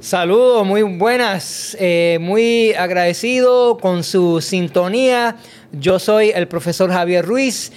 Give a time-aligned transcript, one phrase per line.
[0.00, 5.36] Saludos, muy buenas, eh, muy agradecido con su sintonía.
[5.72, 7.72] Yo soy el profesor Javier Ruiz,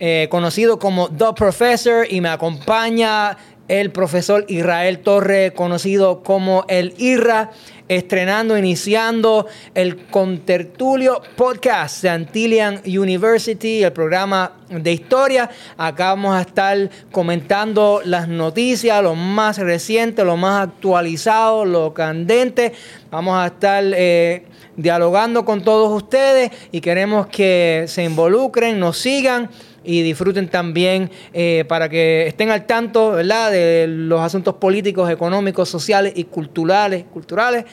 [0.00, 3.36] eh, conocido como The Professor, y me acompaña
[3.68, 7.50] el profesor Israel Torre, conocido como el IRRA
[7.88, 15.50] estrenando, iniciando el Contertulio Podcast de Antillian University, el programa de historia.
[15.76, 22.72] Acá vamos a estar comentando las noticias, lo más reciente, lo más actualizado, lo candente.
[23.10, 24.44] Vamos a estar eh,
[24.76, 29.50] dialogando con todos ustedes y queremos que se involucren, nos sigan
[29.88, 33.50] y disfruten también eh, para que estén al tanto ¿verdad?
[33.50, 37.64] de los asuntos políticos, económicos, sociales y culturales, culturales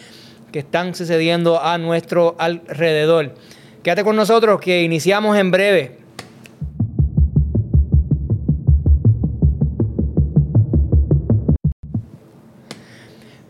[0.50, 3.34] que están sucediendo a nuestro alrededor.
[3.84, 5.98] Quédate con nosotros que iniciamos en breve.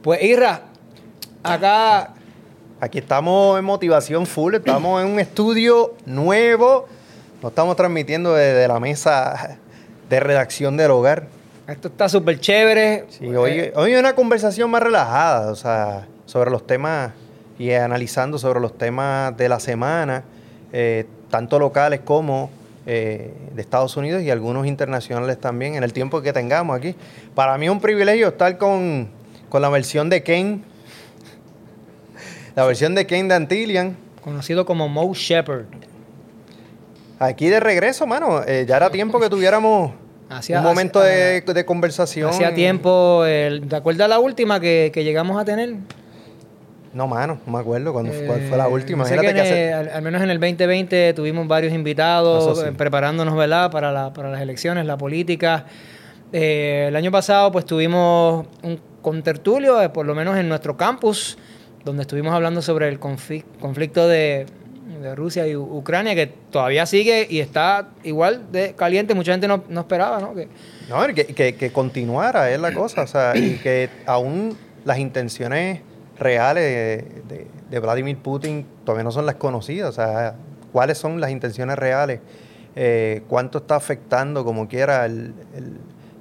[0.01, 0.63] Pues Irra,
[1.43, 2.15] acá...
[2.81, 6.87] Aquí estamos en motivación full, estamos en un estudio nuevo
[7.45, 9.59] nos estamos transmitiendo desde la mesa
[10.09, 11.27] de redacción del hogar.
[11.67, 13.05] Esto está súper chévere.
[13.09, 17.11] Sí, hoy, eh, hoy una conversación más relajada, o sea, sobre los temas
[17.59, 20.23] y analizando sobre los temas de la semana,
[20.73, 22.49] eh, tanto locales como
[22.87, 26.95] eh, de Estados Unidos y algunos internacionales también, en el tiempo que tengamos aquí.
[27.35, 29.07] Para mí es un privilegio estar con,
[29.49, 30.63] con la versión de Ken,
[32.55, 33.97] la versión de Ken de Antillian.
[34.23, 35.65] Conocido como Mo Shepard.
[37.19, 38.41] Aquí de regreso, mano.
[38.45, 39.91] Eh, ya era tiempo que tuviéramos
[40.49, 42.29] un momento de, conversación.
[42.29, 43.23] Hacía tiempo.
[43.23, 45.75] ¿Te acuerdas la última que, llegamos a tener?
[46.93, 49.03] No, mano, no me acuerdo cuándo cuál fue la eh, última.
[49.03, 53.69] al, menos en el 2020 tuvimos varios invitados eh, preparándonos ¿verdad?
[53.69, 55.65] Para, las elecciones, la política.
[56.31, 61.37] el año pasado pues tuvimos un contertulio, por lo menos en nuestro campus,
[61.83, 64.45] donde estuvimos hablando sobre el conflicto de,
[64.85, 69.13] de Rusia y Ucrania, que todavía sigue y está igual de caliente.
[69.13, 70.33] Mucha gente no, esperaba, ¿no?
[70.35, 70.47] Que,
[70.89, 75.81] no, que, que, continuara es la cosa, o sea, y que aún las intenciones
[76.17, 80.35] reales de, Vladimir Putin todavía no son las conocidas, o sea,
[80.71, 82.21] cuáles son las intenciones reales,
[82.77, 85.09] eh, cuánto está afectando como quiera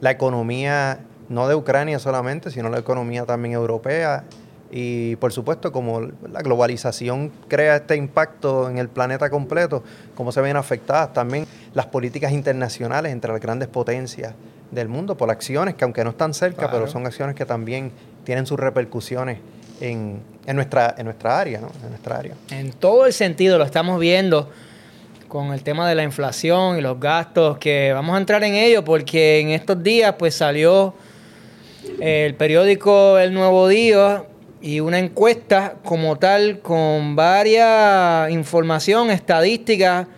[0.00, 0.98] la economía,
[1.28, 4.24] no de Ucrania solamente, sino la economía también europea
[4.70, 10.40] y por supuesto, como la globalización crea este impacto en el planeta completo, cómo se
[10.40, 14.34] ven afectadas también las políticas internacionales entre las grandes potencias
[14.70, 17.92] del mundo por acciones que aunque no están cerca, pero son acciones que también
[18.24, 19.38] tienen sus repercusiones
[19.80, 20.22] en,
[20.52, 21.70] nuestra, en nuestra área, ¿no?
[21.82, 22.34] En nuestra área.
[22.50, 24.50] En todo el sentido lo estamos viendo
[25.28, 28.84] con el tema de la inflación y los gastos, que vamos a entrar en ello
[28.84, 30.94] porque en estos días pues salió
[32.00, 34.24] el periódico El Nuevo Día
[34.64, 40.08] y una encuesta como tal con varias información estadística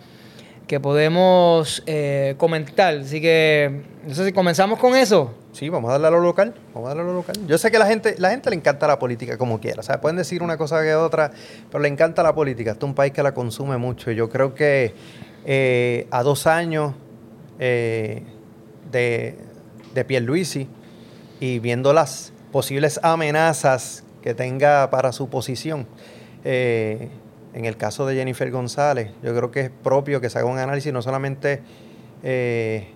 [0.65, 2.95] que podemos eh, comentar.
[2.95, 5.33] Así que, no sé si comenzamos con eso.
[5.51, 6.55] Sí, vamos a darle a lo local.
[6.73, 7.35] Vamos a darle lo local.
[7.45, 9.81] Yo sé que la gente, la gente le encanta la política como quiera.
[9.81, 11.29] O sea, pueden decir una cosa que otra,
[11.69, 12.71] pero le encanta la política.
[12.71, 14.11] Este es un país que la consume mucho.
[14.11, 14.93] Yo creo que
[15.45, 16.93] eh, a dos años
[17.59, 18.23] eh,
[18.93, 19.37] de,
[19.93, 20.69] de Pierluisi
[21.41, 25.87] y viendo las posibles amenazas que tenga para su posición.
[26.43, 27.07] Eh,
[27.53, 30.59] en el caso de Jennifer González, yo creo que es propio que se haga un
[30.59, 31.61] análisis no solamente
[32.23, 32.89] eh,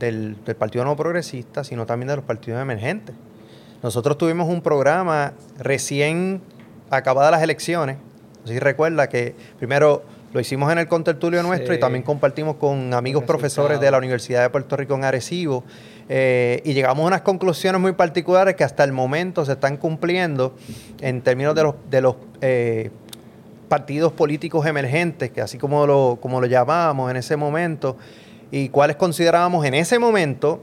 [0.00, 3.14] del, Partido No Progresista, sino también de los partidos emergentes.
[3.84, 6.42] Nosotros tuvimos un programa recién
[6.90, 7.98] acabadas las elecciones.
[8.40, 10.02] No sé si recuerda que primero
[10.32, 14.42] lo hicimos en el contertulio nuestro y también compartimos con amigos profesores de la Universidad
[14.42, 15.62] de Puerto Rico en Arecibo
[16.08, 20.54] eh, y llegamos a unas conclusiones muy particulares que hasta el momento se están cumpliendo
[21.00, 22.90] en términos de los, de los eh,
[23.68, 27.96] partidos políticos emergentes, que así como lo, como lo llamábamos en ese momento,
[28.50, 30.62] y cuáles considerábamos en ese momento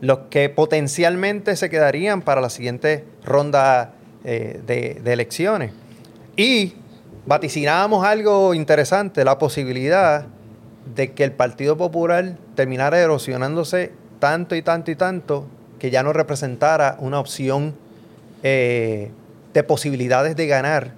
[0.00, 5.72] los que potencialmente se quedarían para la siguiente ronda eh, de, de elecciones.
[6.36, 6.74] Y
[7.24, 10.26] vaticinábamos algo interesante, la posibilidad
[10.94, 15.46] de que el Partido Popular terminara erosionándose tanto y tanto y tanto
[15.78, 17.74] que ya no representara una opción
[18.42, 19.10] eh,
[19.52, 20.92] de posibilidades de ganar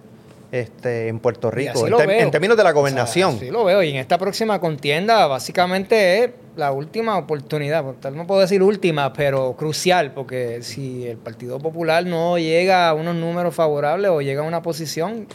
[0.50, 3.38] este, en Puerto Rico, en, términos de la gobernación.
[3.38, 8.26] sí lo veo, y en esta próxima contienda básicamente es la última oportunidad, tal no
[8.26, 13.54] puedo decir última, pero crucial, porque si el Partido Popular no llega a unos números
[13.54, 15.26] favorables o llega a una posición,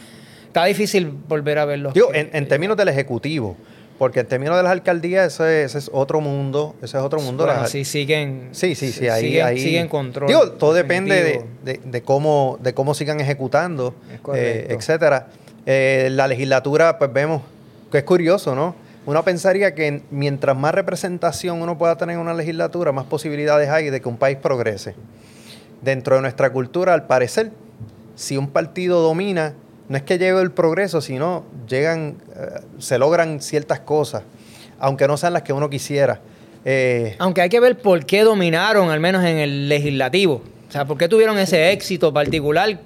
[0.46, 1.92] está difícil volver a verlo.
[1.92, 3.56] Digo, en, términos del Ejecutivo,
[3.98, 6.74] Porque en términos de las alcaldías, ese, es otro mundo.
[6.82, 7.44] Ese es otro mundo.
[7.44, 8.48] Bueno, sí, siguen.
[8.52, 9.08] Sí, sí, sí.
[9.08, 10.28] Ahí, siguen, ahí, siguen control.
[10.28, 13.94] Digo, todo depende de, de, cómo, de cómo sigan ejecutando,
[14.34, 15.28] eh, etcétera.
[15.66, 17.42] Eh, la legislatura, pues vemos
[17.90, 18.74] que es curioso, ¿no?
[19.06, 23.90] Uno pensaría que mientras más representación uno pueda tener en una legislatura, más posibilidades hay
[23.90, 24.94] de que un país progrese.
[25.82, 27.52] Dentro de nuestra cultura, al parecer,
[28.16, 29.54] si un partido domina,
[29.88, 34.22] no es que llegue el progreso, sino llegan, eh, se logran ciertas cosas,
[34.78, 36.20] aunque no sean las que uno quisiera.
[36.64, 40.42] Eh, aunque hay que ver por qué dominaron, al menos en el legislativo.
[40.68, 42.80] O sea, por qué tuvieron ese éxito particular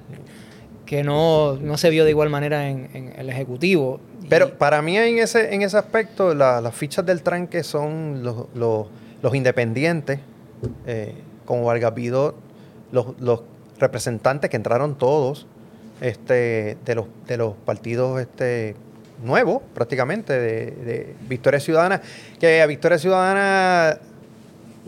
[0.84, 4.00] que no, se vio de igual manera en, el ejecutivo.
[4.28, 10.18] Pero para mí en ese, en ese aspecto, las fichas del tranque son los, independientes,
[10.86, 11.92] eh, como Vargas
[12.90, 13.42] los, los
[13.78, 15.46] representantes que entraron todos,
[16.00, 18.74] este, de, los, de los partidos este,
[19.22, 22.00] nuevos, prácticamente, de, Victoria Ciudadana,
[22.38, 23.98] que a Victoria Ciudadana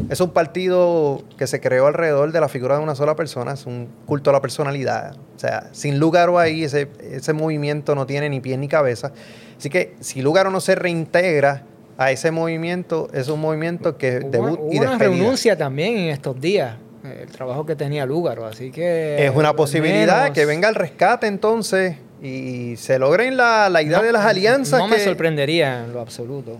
[0.08, 3.66] es un partido que se creó alrededor de la figura de una sola persona, es
[3.66, 5.14] un culto a la personalidad.
[5.36, 9.12] O sea, sin Lugaro ahí, ese, ese movimiento no tiene ni pie ni cabeza.
[9.58, 11.64] Así que si Lugaro no se reintegra
[11.98, 16.76] a ese movimiento, es un movimiento que debut y una renuncia también en estos días
[17.04, 19.24] el trabajo que tenía Lúgaro, así que...
[19.24, 24.24] Es una posibilidad que venga el rescate entonces y se logren la, idea de las
[24.24, 24.80] alianzas.
[24.80, 26.58] No me sorprendería en lo absoluto.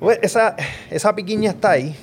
[0.00, 0.56] Pues, esa,
[0.90, 1.94] esa piquiña está ahí.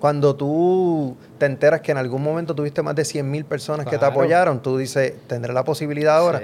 [0.00, 3.98] Cuando tú te enteras que en algún momento tuviste más de 100 mil personas que
[3.98, 6.40] te apoyaron, tú dices, tendré la posibilidad ahora.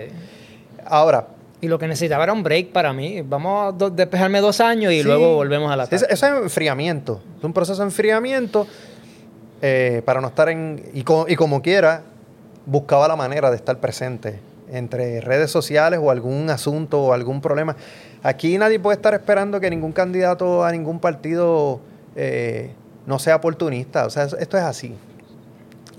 [0.84, 1.28] Ahora,
[1.60, 3.22] y lo que necesitaba era un break para mí.
[3.22, 6.06] Vamos a despejarme dos años y luego volvemos a la tarde.
[6.08, 7.20] Eso es enfriamiento.
[7.38, 8.66] Es un proceso de enfriamiento
[9.62, 10.82] eh, para no estar en...
[10.92, 12.02] Y, como quiera,
[12.66, 17.76] buscaba la manera de estar presente entre redes sociales o algún asunto o algún problema.
[18.22, 21.80] Aquí nadie puede estar esperando que ningún candidato a ningún partido
[22.16, 22.70] eh,
[23.06, 24.06] no sea oportunista.
[24.06, 24.94] O sea, esto es así.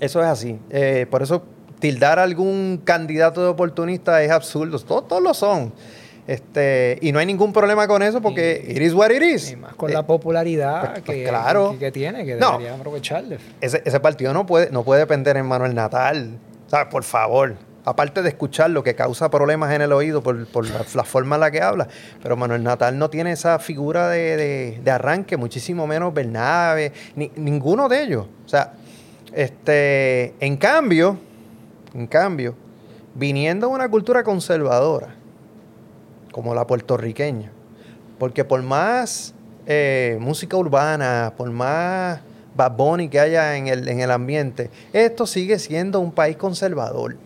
[0.00, 0.58] Eso es así.
[0.70, 1.42] Eh, por eso
[1.78, 4.78] tildar a algún candidato de oportunista es absurdo.
[4.78, 5.72] Todos, todos lo son.
[6.28, 9.50] Este, y no hay ningún problema con eso porque it is what it is.
[9.50, 13.38] Y más con la eh, popularidad pues, pues, que, que, tiene, que debería aprovecharle.
[13.62, 16.38] Ese, ese, partido no puede, no puede depender en Manuel Natal.
[16.66, 16.88] ¿Sabes?
[16.88, 17.56] Por favor.
[17.86, 20.36] Aparte de escuchar lo que causa problemas en el oído por,
[20.94, 21.88] la, forma en la que habla.
[22.22, 28.02] Pero Manuel Natal no tiene esa figura de, arranque, muchísimo menos Bernabe, ni, ninguno de
[28.02, 28.26] ellos.
[28.44, 28.74] O sea,
[29.32, 31.16] este, en cambio,
[31.94, 32.54] en cambio,
[33.14, 35.14] viniendo de una cultura conservadora,
[36.38, 37.50] como la puertorriqueña.
[38.16, 39.34] Porque por más
[39.66, 42.20] eh, música urbana, por más
[42.54, 47.16] Bad Bunny que haya en el, en el ambiente, esto sigue siendo un país conservador.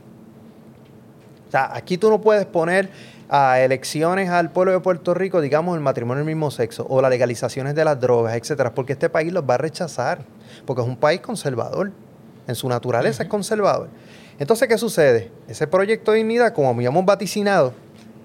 [1.46, 2.88] O sea, aquí tú no puedes poner
[3.28, 7.10] a elecciones al pueblo de Puerto Rico, digamos, el matrimonio del mismo sexo o las
[7.10, 10.20] legalizaciones de las drogas, etcétera, porque este país los va a rechazar,
[10.64, 11.92] porque es un país conservador.
[12.46, 13.90] En su naturaleza es conservador.
[14.38, 15.30] Entonces, ¿qué sucede?
[15.48, 17.74] Ese proyecto de dignidad, como habíamos vaticinado,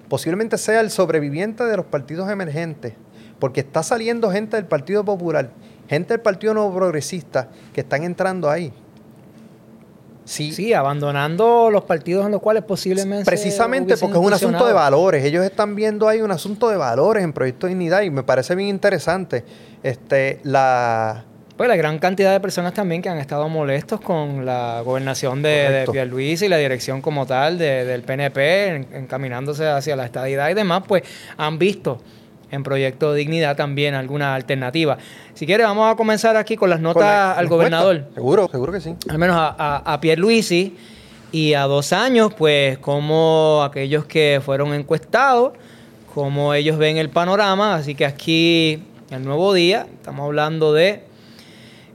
[0.08, 2.94] posiblemente sea el sobreviviente de los partidos emergentes,
[3.38, 5.50] porque está saliendo gente del Partido Popular,
[5.88, 8.72] gente del Partido Nuevo Progresista, que están entrando ahí.
[10.28, 13.24] Sí, sí, abandonando los partidos en los cuales posiblemente.
[13.24, 15.24] Precisamente porque es un asunto de valores.
[15.24, 18.54] Ellos están viendo ahí un asunto de valores en Proyecto de Dignidad y me parece
[18.54, 19.44] bien interesante.
[19.82, 21.24] Este, la,
[21.58, 25.50] pues la gran cantidad de personas también que han estado molestos con la gobernación de,
[25.70, 30.84] de Pierluisi y la dirección como tal del PNP, encaminándose hacia la estadidad y demás,
[30.86, 31.02] pues
[31.36, 32.00] han visto
[32.52, 34.98] en Proyecto Dignidad también alguna alternativa.
[35.34, 38.04] Si quiere, vamos a comenzar aquí con las notas al gobernador.
[38.14, 38.94] Seguro, seguro que sí.
[39.08, 40.76] Al menos a, a, a Pierluisi
[41.32, 45.54] y a dos años, pues como aquellos que fueron encuestados,
[46.14, 47.74] como ellos ven el panorama.
[47.74, 48.80] Así que aquí,
[49.10, 51.07] el nuevo día, estamos hablando de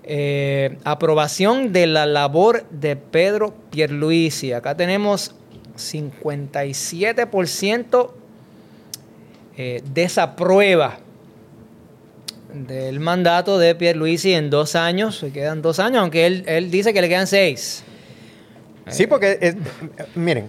[0.05, 4.53] eh, aprobación de la labor de Pedro Pierluisi.
[4.53, 5.33] Acá tenemos
[5.77, 8.11] 57%
[9.55, 10.97] eh, desaprueba
[12.53, 15.19] del mandato de Pierluisi en dos años.
[15.19, 17.83] Se quedan dos años, aunque él, dice que le quedan seis.
[18.87, 19.55] Sí, porque,
[20.15, 20.47] miren,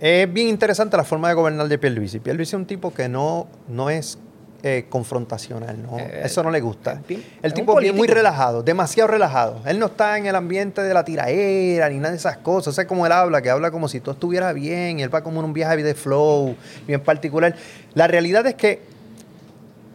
[0.00, 2.18] es bien interesante la forma de gobernar de Pierluisi.
[2.18, 4.18] Pierluisi es un tipo que no, no es
[4.62, 5.98] eh, confrontacional, ¿no?
[5.98, 7.00] Eh, Eso no le gusta.
[7.42, 9.62] El, tipo es muy relajado, demasiado relajado.
[9.64, 12.78] Él no está en el ambiente de la tiraera ni nada de esas cosas.
[12.78, 15.46] O como él habla, que habla como si todo estuviera bien, él va como en
[15.46, 16.54] un viaje de flow,
[16.86, 17.54] bien particular.
[17.94, 18.82] La realidad es que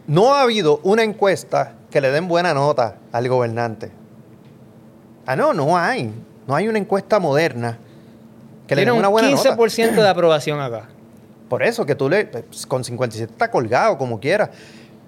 [0.08, 3.92] no ha habido una encuesta que le den buena nota al gobernante.
[5.26, 6.12] Ah, no, no hay.
[6.46, 7.78] No hay una encuesta moderna
[8.66, 9.42] que le den una buena nota.
[9.42, 10.88] Tiene un 15% de aprobación acá.
[11.48, 14.50] Por eso que tú le, pues, con 57 está colgado como quiera.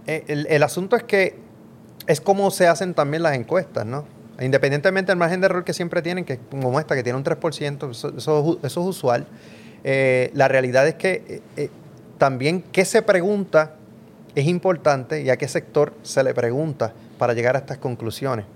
[0.07, 1.37] eh, el, asunto es que
[2.07, 4.05] es como se hacen también las encuestas, ¿no?
[4.41, 7.91] Independientemente del margen de error que siempre tienen, que como esta, que tiene un 3%,
[7.91, 9.27] eso, eso, eso es usual.
[9.85, 11.71] Eh, la realidad es que eh,
[12.19, 13.75] también qué se pregunta
[14.35, 18.47] es importante y a qué sector se le pregunta para llegar a estas conclusiones.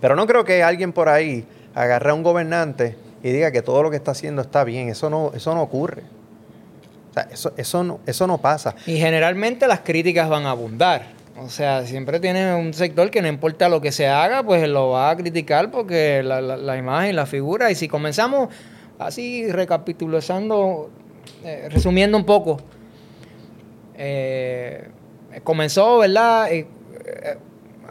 [0.00, 3.82] Pero no creo que alguien por ahí agarre a un gobernante y diga que todo
[3.82, 4.88] lo que está haciendo está bien.
[4.88, 6.02] Eso no, eso no ocurre.
[7.10, 8.74] O sea, eso, eso, no, eso no pasa.
[8.86, 11.02] Y generalmente las críticas van a abundar.
[11.38, 14.90] O sea, siempre tiene un sector que no importa lo que se haga, pues lo
[14.90, 17.70] va a criticar porque la, la, imagen, la figura.
[17.70, 18.50] Y si comenzamos
[18.98, 20.90] así recapitulando,
[21.44, 22.58] eh, resumiendo un poco,
[23.96, 24.88] eh,
[25.42, 26.52] comenzó, ¿verdad?
[26.52, 26.66] Eh,
[27.04, 27.38] eh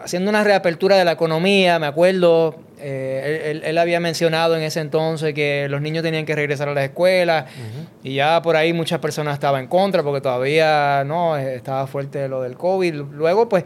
[0.03, 4.79] haciendo una reapertura de la economía, me acuerdo, eh, él, él, había mencionado en ese
[4.79, 7.87] entonces que los niños tenían que regresar a las escuelas uh -huh.
[8.09, 12.41] y ya por ahí muchas personas estaban en contra porque todavía no estaba fuerte lo
[12.41, 12.93] del COVID.
[12.93, 13.65] Luego, pues,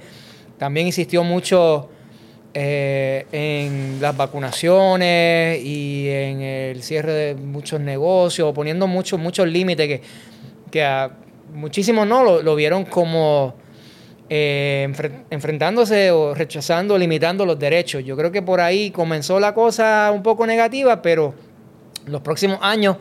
[0.58, 1.90] también insistió mucho
[2.54, 9.88] eh, en las vacunaciones y en el cierre de muchos negocios, poniendo muchos muchos límites
[9.88, 10.02] que,
[10.72, 11.12] que a
[11.54, 13.56] muchísimos no lo, lo vieron como
[14.30, 14.92] eh,
[15.30, 18.04] enfrentándose o rechazando, limitando los derechos.
[18.04, 21.34] Yo creo que por ahí comenzó la cosa un poco negativa, pero
[22.06, 22.98] los próximos años,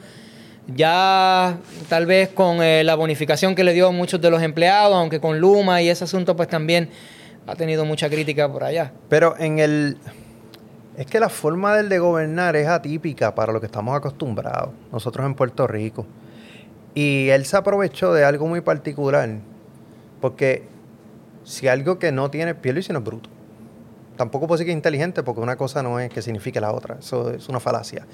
[0.66, 1.56] ya
[1.88, 5.20] tal vez con eh, la bonificación que le dio a muchos de los empleados, aunque
[5.20, 6.90] con Luma y ese asunto, pues también
[7.46, 8.92] ha tenido mucha crítica por allá.
[9.08, 9.96] Pero en el...
[10.96, 15.24] Es que la forma del de gobernar es atípica para lo que estamos acostumbrados, nosotros
[15.24, 16.06] en Puerto Rico.
[16.94, 19.30] Y él se aprovechó de algo muy particular,
[20.20, 20.71] porque
[21.44, 23.28] si algo que no tiene Pierluisi no es bruto.
[24.16, 26.96] Tampoco puedo decir que es inteligente porque una cosa no es que signifique la otra.
[27.00, 28.06] Eso es una falacia.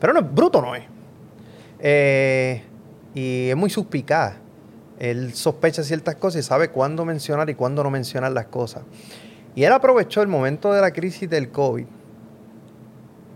[0.00, 0.84] Pero no es bruto, no es.
[1.78, 2.62] Eh,
[3.14, 4.34] y es muy suspicaz.
[4.98, 8.82] Él sospecha ciertas cosas y sabe cuándo mencionar y cuándo no mencionar las cosas.
[9.54, 11.86] Y él aprovechó el momento de la crisis del COVID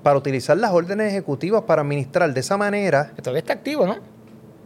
[0.03, 3.13] para utilizar las órdenes ejecutivas para administrar de esa manera.
[3.17, 3.97] Todavía está activo, ¿no?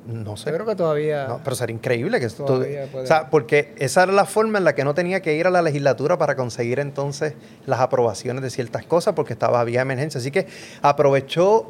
[0.07, 0.51] No sé.
[0.51, 1.27] Yo creo que todavía.
[1.29, 2.45] No, pero sería increíble que esto.
[2.45, 2.89] Puede...
[2.93, 5.51] O sea, porque esa era la forma en la que no tenía que ir a
[5.51, 7.35] la legislatura para conseguir entonces
[7.67, 10.19] las aprobaciones de ciertas cosas, porque estaba había emergencia.
[10.19, 10.47] Así que
[10.83, 11.69] aprovechó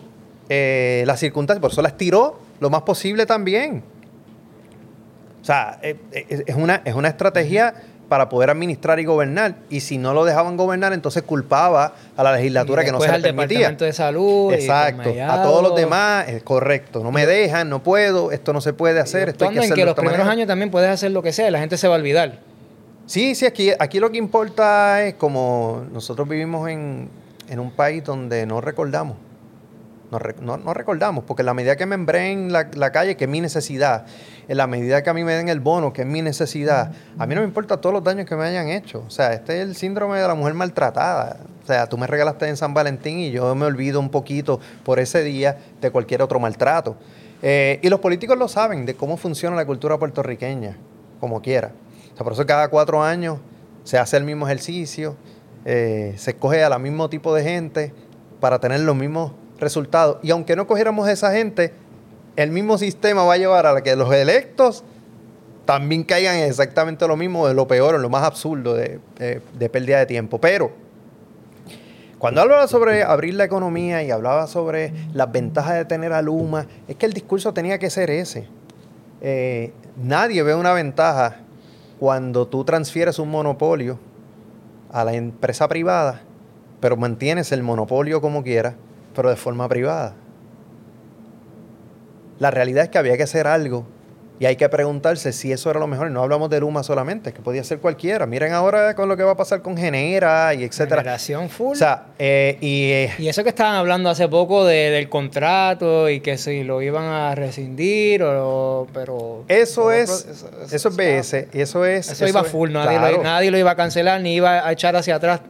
[0.49, 3.83] eh, las circunstancias, por eso las tiró lo más posible también.
[5.43, 7.75] O sea, es, es una, es una estrategia
[8.13, 9.55] para poder administrar y gobernar.
[9.71, 13.15] Y si no lo dejaban gobernar, entonces culpaba a la legislatura que no se le
[13.15, 13.57] al permitía.
[13.57, 14.53] Departamento de Salud.
[14.53, 15.15] Exacto.
[15.27, 17.03] A todos los demás, es correcto.
[17.03, 19.31] No me dejan, no puedo, esto no se puede hacer.
[19.31, 20.31] Esto hay que en que los primeros manera.
[20.31, 22.41] años también puedes hacer lo que sea, la gente se va a olvidar.
[23.07, 27.09] Sí, sí, aquí, aquí lo que importa es como nosotros vivimos en,
[27.49, 29.17] en un país donde no recordamos.
[30.13, 33.25] No, no, no, recordamos, porque en la medida que me en la, la, calle, que
[33.25, 34.05] es mi necesidad,
[34.47, 37.27] en la medida que a mí me den el bono, que es mi necesidad, a
[37.27, 39.05] mí no me importa todos los daños que me hayan hecho.
[39.07, 41.39] O sea, este es el síndrome de la mujer maltratada.
[41.63, 44.99] O sea, tú me regalaste en San Valentín y yo me olvido un poquito por
[44.99, 46.95] ese día de cualquier otro maltrato.
[47.41, 50.77] Eh, y los políticos lo saben de cómo funciona la cultura puertorriqueña,
[51.21, 51.71] como quiera.
[52.13, 53.39] O sea, por eso cada cuatro años
[53.85, 55.17] se hace el mismo ejercicio,
[55.65, 57.95] eh, se escoge al mismo tipo de gente
[58.41, 60.19] para tener los mismos resultados.
[60.23, 61.73] Y aunque no cogiéramos a esa gente,
[62.37, 64.85] el mismo sistema va a llevar a que los electos
[65.65, 69.41] también caigan en exactamente lo mismo, de lo peor, en lo más absurdo de, de,
[69.59, 70.39] de pérdida de tiempo.
[70.39, 70.73] Pero
[72.19, 76.67] cuando hablaba sobre abrir la economía y hablaba sobre las ventajas de tener a Luma,
[76.87, 78.47] es que el discurso tenía que ser ese.
[79.21, 81.37] Eh, nadie ve una ventaja
[81.99, 83.99] cuando tú transfieres un monopolio
[84.93, 86.23] a la empresa privada,
[86.81, 88.75] pero mantienes el monopolio como quieras
[89.15, 90.15] pero de forma privada.
[92.39, 93.87] La realidad es que había que hacer algo
[94.43, 96.09] y hay que preguntarse si eso era lo mejor.
[96.09, 98.27] Y no hablamos de Luma solamente, que podía ser cualquiera.
[98.27, 101.03] Miren ahora con lo que va a pasar con Genera y etcétera.
[101.03, 101.75] Generación full.
[101.75, 106.11] O sea, eh, y, eh, y, eso que estaban hablando hace poco de, del contrato
[106.11, 110.97] y que si lo iban a rescindir o pero eso es eso, eso, eso, es
[110.97, 113.19] BS y eso es eso, iba full, nadie, claro.
[113.19, 115.41] lo, nadie lo iba a cancelar ni iba a echar hacia atrás.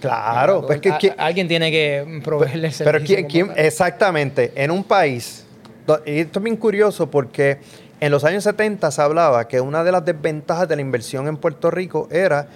[0.00, 4.84] Claro, pues que, que, alguien tiene que proveerle el Pero ¿quién, quién, exactamente, en un
[4.84, 5.44] país,
[6.04, 7.58] y esto es bien curioso porque
[8.00, 11.36] en los años 70 se hablaba que una de las desventajas de la inversión en
[11.38, 12.48] Puerto Rico era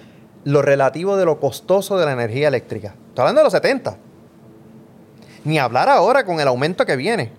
[0.43, 2.95] lo relativo de lo costoso de la energía eléctrica.
[3.09, 3.97] Estoy hablando de los 70.
[5.43, 7.31] Ni hablar ahora con el aumento que viene.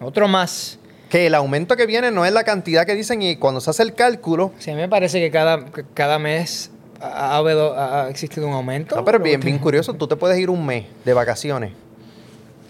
[0.00, 0.78] Otro más.
[1.08, 3.82] Que el aumento que viene no es la cantidad que dicen y cuando se hace
[3.82, 4.52] el cálculo...
[4.58, 5.64] Sí, a mí me parece que cada,
[5.94, 8.96] cada mes ha, habido, ha existido un aumento.
[8.96, 9.94] No, pero bien, bien curioso.
[9.94, 11.72] Tú te puedes ir un mes de vacaciones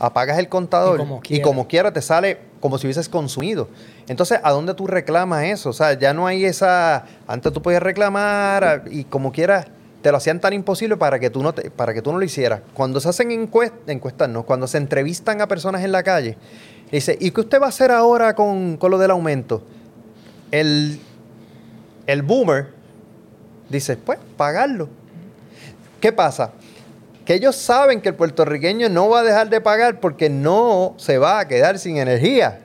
[0.03, 1.43] apagas el contador Y como y quiera.
[1.45, 3.69] como quiera te sale como si hubieses consumido.
[4.09, 5.69] Entonces, ¿a dónde tú reclamas eso?
[5.69, 7.05] O sea, ya no hay esa...
[7.27, 9.67] Antes tú podías reclamar y como quieras
[10.01, 12.25] te lo hacían tan imposible para que tú no, te- para que tú no lo
[12.25, 12.63] hicieras.
[12.73, 16.39] Cuando se hacen encuestas, encuestas no, cuando se entrevistan a personas en la calle,
[16.91, 19.63] dice, ¿y qué usted va a hacer ahora con, con lo del aumento?
[20.51, 20.99] El,
[22.07, 22.69] el boomer
[23.71, 24.89] dice, pues, pagarlo.
[26.01, 26.53] ¿Qué pasa?
[27.25, 31.19] Que ellos saben que el puertorriqueño no va a dejar de pagar porque no se
[31.19, 32.61] va a quedar sin energía.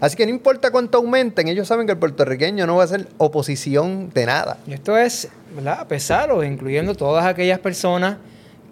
[0.00, 3.06] Así que no importa cuánto aumenten, ellos saben que el puertorriqueño no va a ser
[3.18, 4.56] oposición de nada.
[4.66, 5.78] Y esto es, ¿verdad?
[5.78, 8.16] A pesar incluyendo todas aquellas personas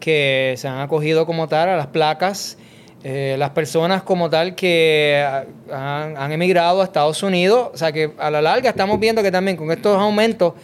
[0.00, 2.58] que se han acogido como tal a las placas,
[3.04, 5.24] eh, las personas como tal que
[5.72, 7.70] han, han emigrado a Estados Unidos.
[7.72, 10.54] O sea que a la larga estamos viendo que también con estos aumentos,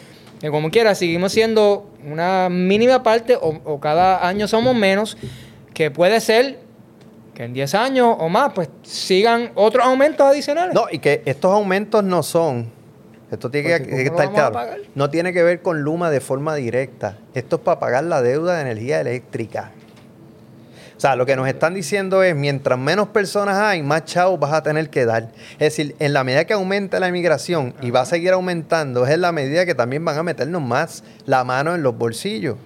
[0.40, 5.16] que como quiera, seguimos siendo una mínima parte o, o cada año somos menos,
[5.75, 6.61] que puede ser
[7.37, 10.75] que en 10 años o más, pues sigan otros aumentos adicionales.
[10.75, 12.71] No, y que estos aumentos no son,
[13.31, 16.11] esto tiene que, Porque tiene que ¿cómo estar claro, no tiene que ver con Luma
[16.11, 17.19] de forma directa.
[17.35, 19.73] Esto es para pagar la deuda de energía eléctrica.
[20.96, 24.52] O sea, lo que nos están diciendo es, mientras menos personas hay, más chavos vas
[24.54, 25.28] a tener que dar.
[25.52, 29.12] Es decir, en la medida que aumente la inmigración y va a seguir aumentando, es
[29.12, 32.56] en la medida que también van a meternos más la mano en los bolsillos.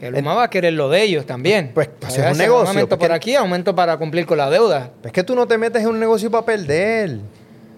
[0.00, 1.70] Que Luma va a querer lo de ellos también.
[1.72, 4.90] Pues, pues, es un negocio, Aumento porque- por aquí, aumento para cumplir con la deuda.
[5.04, 7.20] Es que tú no te metes en un negocio para perder.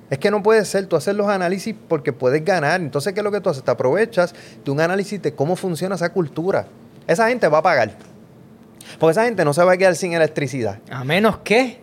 [0.08, 0.86] Es que no puede ser.
[0.86, 2.80] Tú haces los análisis porque puedes ganar.
[2.80, 3.64] Entonces, ¿qué es lo que tú haces?
[3.64, 6.66] Te aprovechas de un análisis de cómo funciona esa cultura.
[7.06, 7.90] Esa gente va a pagar.
[8.98, 10.78] Porque esa gente no se va a quedar sin electricidad.
[10.90, 11.78] A menos que.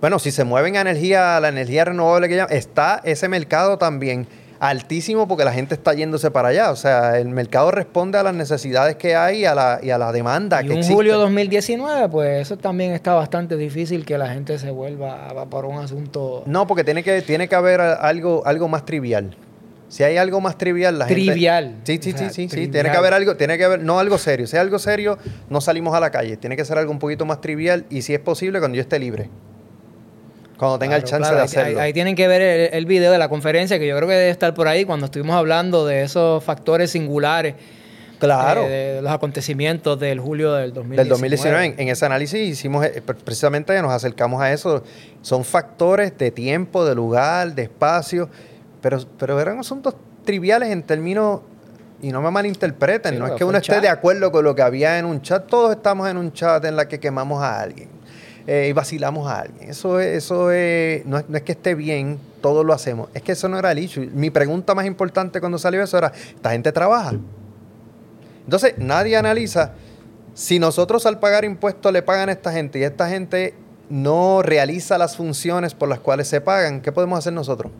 [0.00, 4.26] Bueno, si se mueven a energía, la energía renovable que llaman, está ese mercado también
[4.58, 6.70] altísimo porque la gente está yéndose para allá.
[6.72, 9.98] O sea, el mercado responde a las necesidades que hay y a la, y a
[9.98, 10.94] la demanda Y que un existe.
[10.94, 15.64] julio 2019, pues eso también está bastante difícil que la gente se vuelva a- por
[15.66, 19.36] un asunto No, porque tiene que, tiene que haber algo, algo más trivial.
[19.92, 21.22] Si hay algo más trivial, la gente.
[21.22, 21.76] trivial.
[21.84, 22.48] Sí, sí, O sea, sí, sí, sí.
[22.48, 22.72] trivial.
[22.72, 24.46] Tiene que haber algo, tiene que haber, no algo serio.
[24.46, 25.18] Si hay algo serio,
[25.50, 26.38] no salimos a la calle.
[26.38, 28.98] Tiene que ser algo un poquito más trivial y si es posible, cuando yo esté
[28.98, 29.28] libre.
[30.56, 31.78] Cuando tenga el chance claro, de hacerlo.
[31.80, 34.14] Ahí, ahí tienen que ver el, el video de la conferencia, que yo creo que
[34.14, 37.54] debe estar por ahí, cuando estuvimos hablando de esos factores singulares.
[38.20, 38.62] claro.
[38.66, 41.02] eh, de los acontecimientos del julio del 2019.
[41.02, 41.64] del 2019.
[41.66, 44.84] En, en ese análisis hicimos, eh, pre- precisamente nos acercamos a eso.
[45.20, 48.28] Son factores de tiempo, de lugar, de espacio,
[48.82, 51.40] pero, pero eran asuntos triviales en términos,
[52.02, 53.82] y no me malinterpreten, Sí, no es que uno un esté chat.
[53.82, 56.76] de acuerdo con lo que había en un chat, todos estamos en un chat en
[56.76, 57.88] la que quemamos a alguien
[58.46, 59.70] eh, y vacilamos a alguien.
[59.70, 63.22] Eso, es, eso es, no, es, no es que esté bien, todos lo hacemos, es
[63.22, 64.10] que eso no era el issue.
[64.12, 67.12] Mi pregunta más importante cuando salió eso era, ¿esta gente trabaja?
[68.44, 69.74] Entonces, nadie analiza
[70.34, 73.54] si nosotros al pagar impuestos le pagan a esta gente y esta gente
[73.90, 77.70] no realiza las funciones por las cuales se pagan, ¿qué podemos hacer nosotros?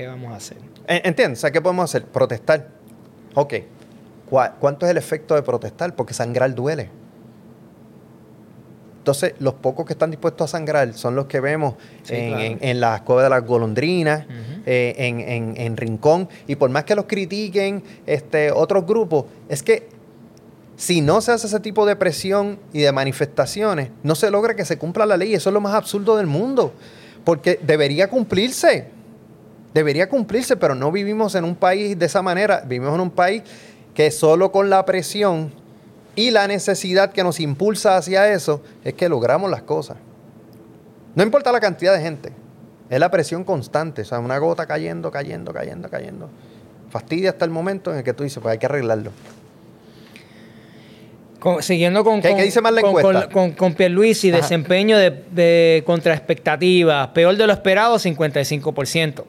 [0.00, 0.56] ¿Qué vamos a hacer?
[0.86, 1.40] En- ¿Entiendes?
[1.40, 2.06] O sea, ¿qué podemos hacer?
[2.06, 2.68] Protestar.
[3.34, 3.52] Ok.
[4.30, 5.94] ¿Cuá- ¿Cuánto es el efecto de protestar?
[5.94, 6.88] Porque sangrar duele.
[8.96, 12.42] Entonces, los pocos que están dispuestos a sangrar son los que vemos Sí, en, claro.
[12.44, 14.24] en- en las cuevas de las golondrinas,
[14.64, 16.30] eh, en, en- en Rincón.
[16.46, 19.86] Y por más que los critiquen este, otros grupos, es que
[20.76, 24.64] si no se hace ese tipo de presión y de manifestaciones, no se logra que
[24.64, 25.34] se cumpla la ley.
[25.34, 26.72] Eso es lo más absurdo del mundo.
[27.22, 28.98] Porque debería cumplirse.
[29.74, 32.62] Debería cumplirse, pero no vivimos en un país de esa manera.
[32.66, 33.42] Vivimos en un país
[33.94, 35.52] que solo con la presión
[36.16, 39.96] y la necesidad que nos impulsa hacia eso es que logramos las cosas.
[41.14, 42.32] No importa la cantidad de gente,
[42.88, 46.28] es la presión constante, o sea, una gota cayendo, cayendo, cayendo, cayendo.
[46.90, 49.12] Fastidia hasta el momento en el que tú dices, pues hay que arreglarlo.
[51.38, 53.22] Con- siguiendo con, ¿Qué- con, qué dice más la encuesta?
[53.28, 54.38] con, con, con Pierluisi, Ajá.
[54.42, 59.24] desempeño de, de contra expectativas, peor de lo esperado, 55%.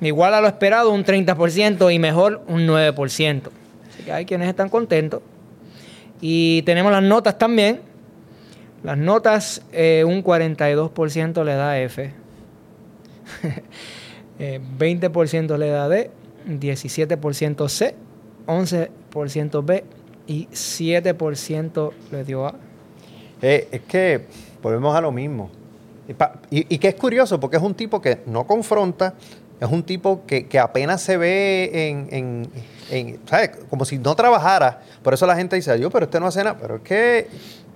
[0.00, 3.42] Igual a lo esperado, un 30% y mejor, un 9%.
[3.88, 5.22] Así que hay quienes están contentos.
[6.20, 7.80] Y tenemos las notas también.
[8.84, 12.12] Las notas, eh, un 42% le da F,
[14.38, 16.10] eh, 20% le da D,
[16.46, 17.94] 17% C,
[18.46, 19.84] 11% B
[20.28, 22.54] y 7% le dio A.
[23.42, 24.26] Eh, es que
[24.62, 25.50] volvemos a lo mismo.
[26.50, 29.14] Y- y que es curioso, porque es un tipo que no confronta,
[29.60, 32.48] es un tipo que, que apenas se ve en,
[32.90, 33.50] en- ¿sabes?
[33.70, 34.82] Como si no trabajara.
[35.02, 36.56] Por eso la gente dice, yo, pero este no hace nada.
[36.60, 37.28] Pero es que,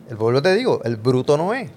[0.09, 1.71] el vuelvo te digo, el bruto no es.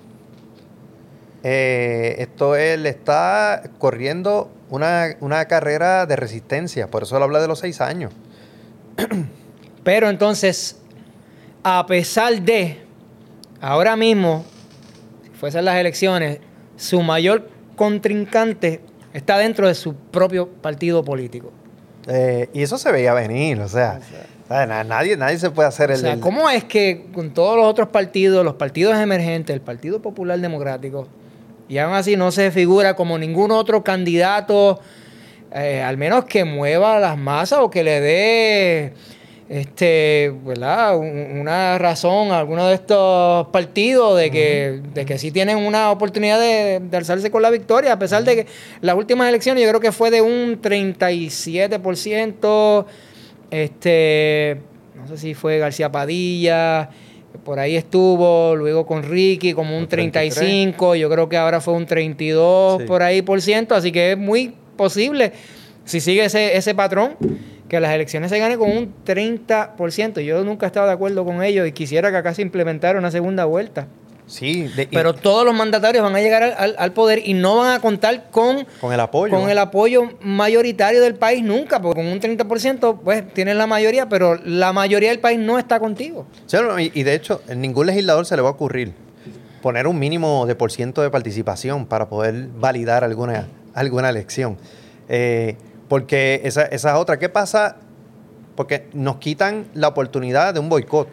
[1.43, 7.47] Eh, esto él está corriendo una, una carrera de resistencia, por eso él habla de
[7.47, 8.11] los seis años.
[9.83, 10.79] Pero entonces,
[11.63, 12.79] a pesar de
[13.61, 14.43] ahora mismo,
[15.23, 16.39] si fuesen las elecciones,
[16.77, 18.81] su mayor contrincante
[19.15, 21.51] está dentro de su propio partido político.
[22.08, 23.99] Eh, y eso se veía venir, o sea,
[24.49, 25.97] nadie, nadie se puede hacer el...
[25.97, 30.01] O sea, ¿cómo es que con todos los otros partidos, los partidos emergentes, el Partido
[30.01, 31.08] Popular Democrático,
[31.69, 34.82] y aún así no se figura como ningún otro candidato,
[35.54, 38.93] eh, al menos que mueva las masas o que le dé
[39.47, 40.97] este, ¿verdad?
[40.97, 46.39] una razón a alguno de estos partidos de que, de que sí tienen una oportunidad
[46.39, 48.47] de, alzarse con la victoria, a pesar de que
[48.81, 52.86] las últimas elecciones yo creo que fue de un 37%,
[53.51, 54.58] este,
[54.95, 56.89] no sé si fue García Padilla,
[57.43, 61.86] por ahí estuvo, luego con Ricky como un 35, yo creo que ahora fue un
[61.86, 65.34] 32 por ahí por ciento, así que es muy posible
[65.84, 67.15] si sigue ese, ese patrón
[67.69, 70.21] que las elecciones se ganen con un 30%.
[70.21, 73.12] Yo nunca he estado de acuerdo con ellos y quisiera que acá se implementara una
[73.12, 73.88] segunda vuelta.
[74.28, 78.32] Sí, pero todos los mandatarios van a llegar al, poder y no van a contar
[78.32, 83.01] con, con el apoyo con el apoyo mayoritario del país nunca, porque con un 30%
[83.04, 86.25] pues tienen la mayoría, pero la mayoría del país no está contigo.
[86.80, 88.93] y, de hecho, ningún legislador se le va a ocurrir
[89.62, 94.58] poner un mínimo de por ciento de participación para poder validar alguna, alguna elección.
[95.10, 95.56] Eh,
[95.87, 97.19] porque esa, esa es otra.
[97.19, 97.77] ¿Qué pasa?
[98.55, 101.07] Porque nos quitan la oportunidad de un boicot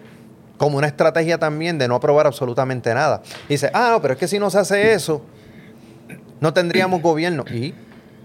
[0.57, 3.23] como una estrategia también de no aprobar absolutamente nada.
[3.49, 5.23] dice, ah, no, pero es que si no se hace eso,
[6.41, 7.45] no tendríamos gobierno.
[7.51, 7.75] Y,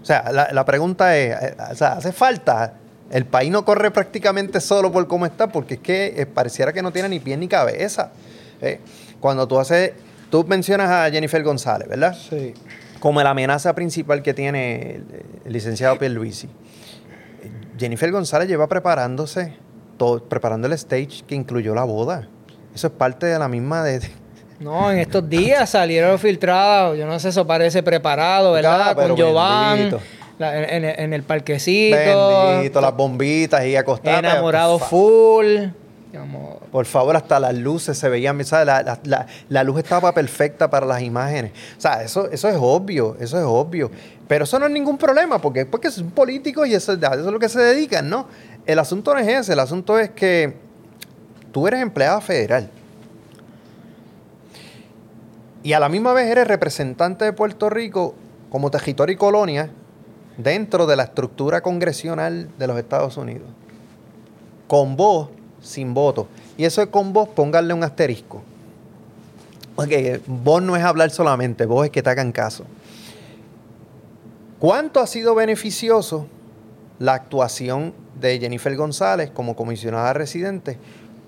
[0.00, 2.74] o sea, la, pregunta es, eh, o sea, ¿hace falta?
[3.10, 6.82] El país no corre prácticamente solo por cómo está, porque es que eh, pareciera que
[6.82, 8.12] no tiene ni pie ni cabeza.
[8.60, 8.80] Eh,
[9.18, 9.92] cuando tú haces,
[10.30, 12.14] tú mencionas a Jennifer González, ¿verdad?
[12.14, 12.54] Sí
[13.00, 15.02] como la amenaza principal que tiene
[15.44, 16.48] el, licenciado Pierluisi.
[17.78, 19.54] Jennifer González lleva preparándose,
[19.96, 22.28] todo, preparando el stage que incluyó la boda.
[22.74, 24.00] Eso es parte de la misma de...
[24.60, 28.96] No, en estos días salieron filtrados, yo no sé, eso parece preparado, ¿verdad?
[28.96, 29.90] Con Giovanni.
[30.40, 32.48] En, el parquecito.
[32.48, 34.18] Bendito, las bombitas y acostado.
[34.18, 35.66] Enamorado full.
[36.72, 41.52] Por favor, hasta las luces se veían, La, la, luz estaba perfecta para las imágenes.
[41.76, 43.90] O sea, eso, eso es obvio, eso es obvio.
[44.26, 47.38] Pero eso no es ningún problema, porque, porque un político y eso, eso es lo
[47.38, 48.26] que se dedican, ¿no?
[48.64, 50.56] El asunto no es ese, el asunto es que
[51.52, 52.70] tú eres empleada federal.
[55.62, 58.14] Y a la misma vez eres representante de Puerto Rico
[58.50, 59.70] como territorio y colonia
[60.36, 63.48] dentro de la estructura congresional de los Estados Unidos.
[64.66, 65.30] Con vos
[65.68, 66.26] sin voto.
[66.56, 68.42] Y eso es con vos, pónganle un asterisco.
[69.76, 72.64] Porque vos no es hablar solamente, vos es que te hagan caso.
[74.58, 76.26] ¿Cuánto ha sido beneficioso
[76.98, 80.78] la actuación de Jennifer González como comisionada residente?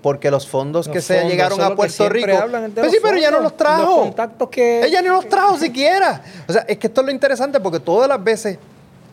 [0.01, 2.27] Porque los fondos que se llegaron a Puerto Rico.
[2.75, 4.01] Pues sí, pero ella no los trajo.
[4.01, 6.21] contactos que, ella no los trajo siquiera.
[6.47, 8.57] O sea, es que esto es lo interesante porque todas las veces.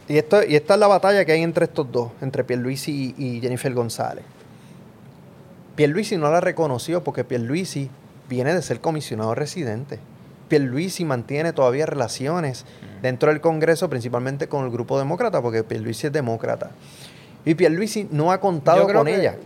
[0.09, 3.25] Y, esto, y esta es la batalla que hay entre estos dos, entre Pierluisi y,
[3.25, 4.25] y Jennifer González.
[5.79, 7.89] Pierluisi no la reconoció porque Pierluisi
[8.29, 10.01] viene de ser comisionado residente.
[10.49, 12.65] Pierluisi mantiene todavía relaciones
[13.01, 16.73] dentro del Congreso, principalmente con el grupo demócrata, porque Pierluisi es demócrata.
[17.45, 19.37] Y Pierluisi no ha contado con ella.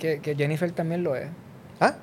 [0.00, 1.28] Que, Jennifer también lo es.
[1.78, 1.94] ¿Ah?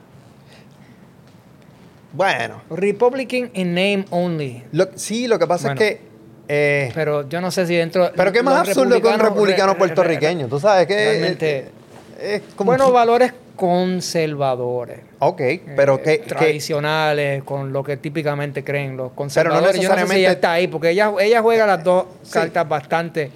[2.13, 2.61] Bueno.
[2.69, 4.63] Republican in name only.
[4.95, 6.01] sí, lo que pasa es que
[6.47, 8.09] eh, pero yo no sé si dentro.
[8.15, 10.47] Pero qué más absurdo que un republicano puertorriqueño.
[10.47, 10.95] Tú sabes que.
[10.95, 11.71] Realmente.
[12.17, 14.99] Eh, bueno, valores conservadores.
[15.19, 15.41] Ok,
[15.75, 16.19] pero que...
[16.19, 19.71] Tradicionales, con lo que típicamente creen los conservadores.
[19.71, 20.19] Pero no necesariamente...
[20.19, 23.31] ella está ahí, porque ella, ella juega las dos cartas bastante,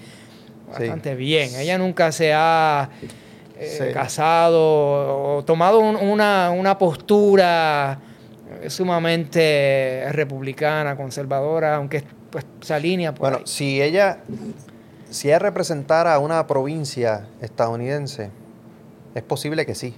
[0.71, 1.55] bastante bien.
[1.55, 2.89] Ella nunca se ha
[3.58, 7.99] eh, casado o tomado una, una postura
[8.67, 14.19] sumamente republicana, conservadora, aunque pues, se alinea por Bueno, si ella...
[15.12, 18.29] Si ella representara a una provincia estadounidense,
[19.15, 19.95] es posible que sí.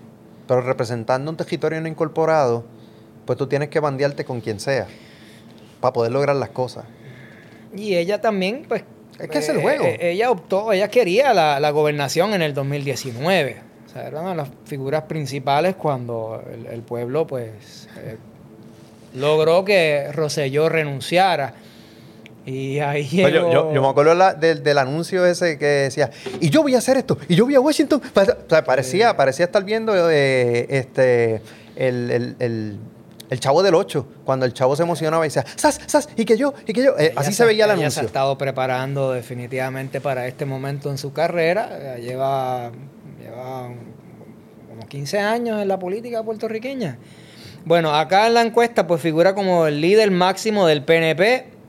[0.47, 2.65] Pero representando un territorio no incorporado,
[3.25, 4.87] pues tú tienes que bandearte con quien sea
[5.79, 6.85] para poder lograr las cosas.
[7.75, 8.83] Y ella también, pues...
[9.19, 9.85] Es que es el eh, juego.
[9.85, 13.57] Eh, ella optó, ella quería la, gobernación en el 2019.
[13.85, 18.17] O sea, era una de las figuras principales cuando el, pueblo, pues, eh,
[19.13, 21.53] logró que Roselló renunciara.
[22.45, 26.79] Y ahí pues yo, me acuerdo del, anuncio ese que decía, y yo voy a
[26.79, 28.01] hacer esto, y yo voy a Washington.
[28.03, 31.41] O sea, parecía, parecía estar viendo eh, este,
[31.75, 32.79] el,
[33.39, 36.09] chavo del 8, cuando el chavo se emocionaba y decía, ¡sas, sas!
[36.15, 36.97] Y que yo, y que yo.
[36.97, 37.91] Eh, así se, veía el anuncio.
[37.91, 41.97] se ha estado preparando definitivamente para este momento en su carrera.
[41.97, 42.71] Lleva,
[43.21, 43.69] lleva
[44.67, 46.97] como 15 años en la política puertorriqueña.
[47.65, 51.60] Bueno, acá en la encuesta pues figura como el líder máximo del PNP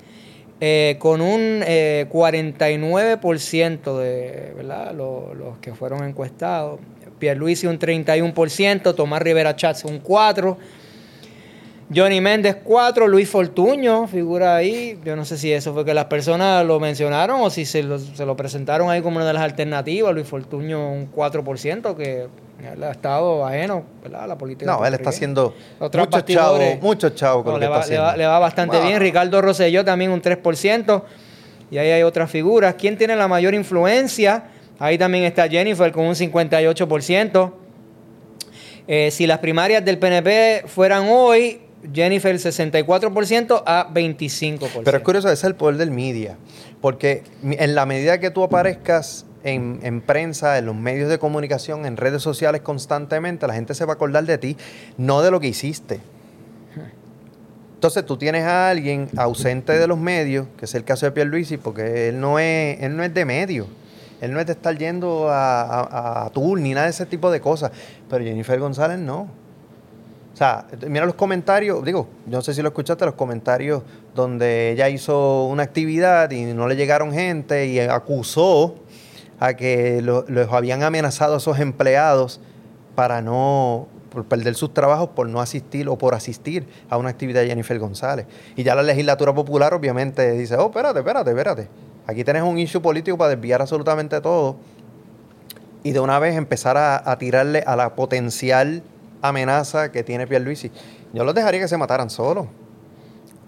[0.64, 4.94] eh, con un 49% de ¿verdad?
[4.94, 6.78] Los, que fueron encuestados.
[7.18, 10.56] Pierluisi un 31%, Tomás Rivera Chats un 4%.
[11.94, 14.98] Johnny Méndez 4, Luis Fortuño figura ahí.
[15.04, 17.98] Yo no sé si eso fue que las personas lo mencionaron o si se lo,
[17.98, 20.14] se lo presentaron ahí como una de las alternativas.
[20.14, 22.28] Luis Fortuño un 4%, que
[22.72, 24.24] él ha estado ajeno ¿verdad?
[24.24, 24.70] a la política.
[24.70, 28.26] No, él está haciendo muchos chavos, muchos chavos con no, le, va, le, va, le,
[28.26, 28.86] va, bastante wow.
[28.86, 29.00] bien.
[29.00, 31.02] Ricardo Rosselló también un 3%.
[31.70, 32.74] Y ahí hay otras figuras.
[32.74, 34.44] ¿Quién tiene la mayor influencia?
[34.78, 37.52] Ahí también está Jennifer con un 58%.
[38.86, 41.61] Eh, si las primarias del PNP fueran hoy,
[41.92, 44.82] Jennifer 64% a 25%.
[44.84, 46.36] Pero es curioso, ese es el poder del media.
[46.80, 51.86] Porque en la medida que tú aparezcas en, en, prensa, en los medios de comunicación,
[51.86, 54.56] en redes sociales constantemente, la gente se va a acordar de ti,
[54.96, 56.00] no de lo que hiciste.
[57.74, 61.56] Entonces tú tienes a alguien ausente de los medios, que es el caso de Pierluisi,
[61.56, 63.66] porque él no es, él no es de medios.
[64.20, 67.28] Él no es de estar yendo a, a, a tour ni nada de ese tipo
[67.32, 67.72] de cosas.
[68.08, 69.41] Pero Jennifer González no.
[70.42, 74.88] Sea, mira los comentarios, digo, yo no sé si lo escuchaste, los comentarios donde ella
[74.88, 78.74] hizo una actividad y no le llegaron gente y acusó
[79.38, 82.40] a que los lo habían amenazado a esos empleados
[82.96, 87.42] para no por perder sus trabajos por no asistir o por asistir a una actividad
[87.42, 88.26] de Jennifer González.
[88.56, 91.68] Y ya la legislatura popular obviamente dice, oh, espérate, espérate, espérate.
[92.08, 94.56] Aquí tenés un issue político para desviar absolutamente todo
[95.84, 98.82] y de una vez empezar a tirarle a la potencial
[99.22, 100.70] amenaza que tiene Pierluisi.
[101.12, 102.46] Yo los dejaría que se mataran solos.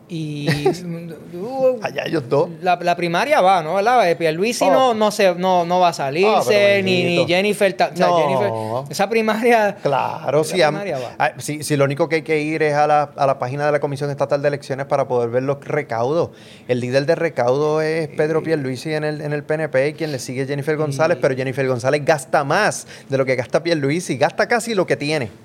[0.07, 0.49] Y
[1.35, 2.51] uh, allá ellos dos.
[2.61, 3.75] La, la, primaria va, ¿no?
[3.75, 4.17] ¿Verdad?
[4.19, 4.71] Pierluisi oh.
[4.71, 8.19] no, no, se, no, no va a salirse, oh, ni, ni, Jennifer, o sea, no.
[8.19, 8.53] Jennifer.
[8.91, 9.77] Esa primaria.
[9.83, 11.15] Claro, sí, primaria va.
[11.19, 13.65] Ah, si, si, lo único que hay que ir es a la, a la, página
[13.65, 16.31] de la Comisión Estatal de Elecciones para poder ver los recaudos.
[16.69, 20.19] El líder de recaudo es Pedro Pierluisi en el, en el PNP y quien le
[20.19, 24.47] sigue es Jennifer González, pero Jennifer González gasta más de lo que gasta Pierluisi, gasta
[24.49, 25.44] casi lo que tiene.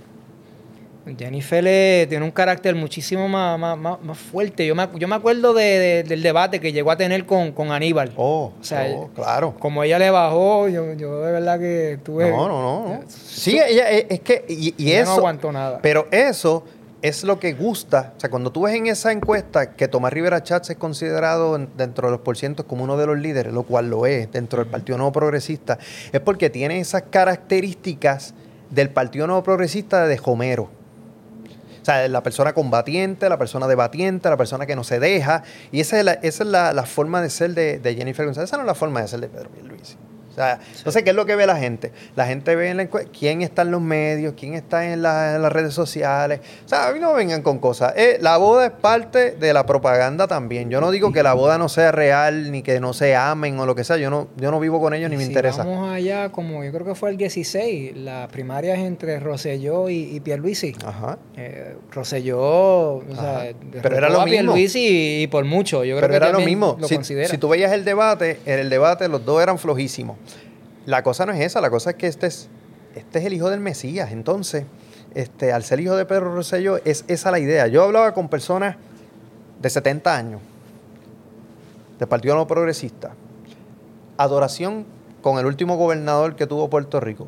[1.17, 4.65] Jennifer eh, tiene un carácter muchísimo más, más, más, más fuerte.
[4.65, 7.71] Yo me, yo me acuerdo de, de, del debate que llegó a tener con, con
[7.71, 8.11] Aníbal.
[8.15, 9.55] Oh, o sea, oh, claro.
[9.59, 12.29] Como ella le bajó, yo, yo de verdad que tuve.
[12.29, 12.89] No, no, no.
[12.89, 13.03] no.
[13.07, 14.45] Sí, ella es que.
[14.47, 15.11] Y, y eso.
[15.11, 15.79] No aguantó nada.
[15.81, 16.63] Pero eso
[17.01, 18.13] es lo que gusta.
[18.17, 22.07] O sea, cuando tú ves en esa encuesta que Tomás Rivera Chats es considerado dentro
[22.07, 24.97] de los porcientos como uno de los líderes, lo cual lo es dentro del Partido
[24.97, 25.79] Nuevo Progresista,
[26.11, 28.33] es porque tiene esas características
[28.69, 30.69] del Partido Nuevo Progresista de Homero.
[31.81, 35.43] O sea, la persona combatiente, la persona debatiente, la persona que no se deja.
[35.71, 38.49] Y esa es la, esa es la, la forma de ser de, Jennifer González.
[38.49, 39.95] Esa no es la forma de ser de Pedro Pierluisi.
[40.39, 40.77] Sea, sí.
[40.77, 41.91] entonces, ¿qué es lo que ve la gente?
[42.15, 45.41] La gente ve en la quién está en los medios, quién está en, la, en,
[45.41, 46.39] las redes sociales.
[46.65, 47.93] O sea, a mí no vengan con cosas.
[47.97, 50.69] Eh, la boda es parte de la propaganda también.
[50.69, 53.65] Yo no digo que la boda no sea real, ni que no se amen o
[53.65, 53.97] lo que sea.
[53.97, 55.65] Yo no, yo no vivo con ellos ni me interesa.
[55.65, 60.21] Vamos allá, como yo creo que fue el 16, las primarias entre Rosselló y, y
[60.21, 60.73] Pierluisi.
[60.85, 61.17] Ajá.
[61.35, 64.53] Eh, Rosselló, o sea, pero era lo mismo.
[64.53, 65.83] Pierluisi y, y, por mucho.
[65.83, 66.77] Yo creo pero que era lo mismo.
[66.79, 70.15] Lo si, si tú veías el debate, en el debate los dos eran flojísimos.
[70.89, 72.47] La cosa no es esa, la cosa es que este es,
[72.95, 74.11] este es el hijo del Mesías.
[74.11, 74.65] Entonces,
[75.13, 77.67] este, al ser hijo de Pedro Rosselló, es esa la idea.
[77.67, 78.75] Yo hablaba con personas
[79.61, 80.41] de 70 años,
[81.99, 83.11] del Partido No Progresista.
[84.17, 84.87] Adoración
[85.21, 87.27] con el último gobernador que tuvo Puerto Rico,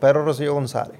[0.00, 0.96] Pedro Rosselló González.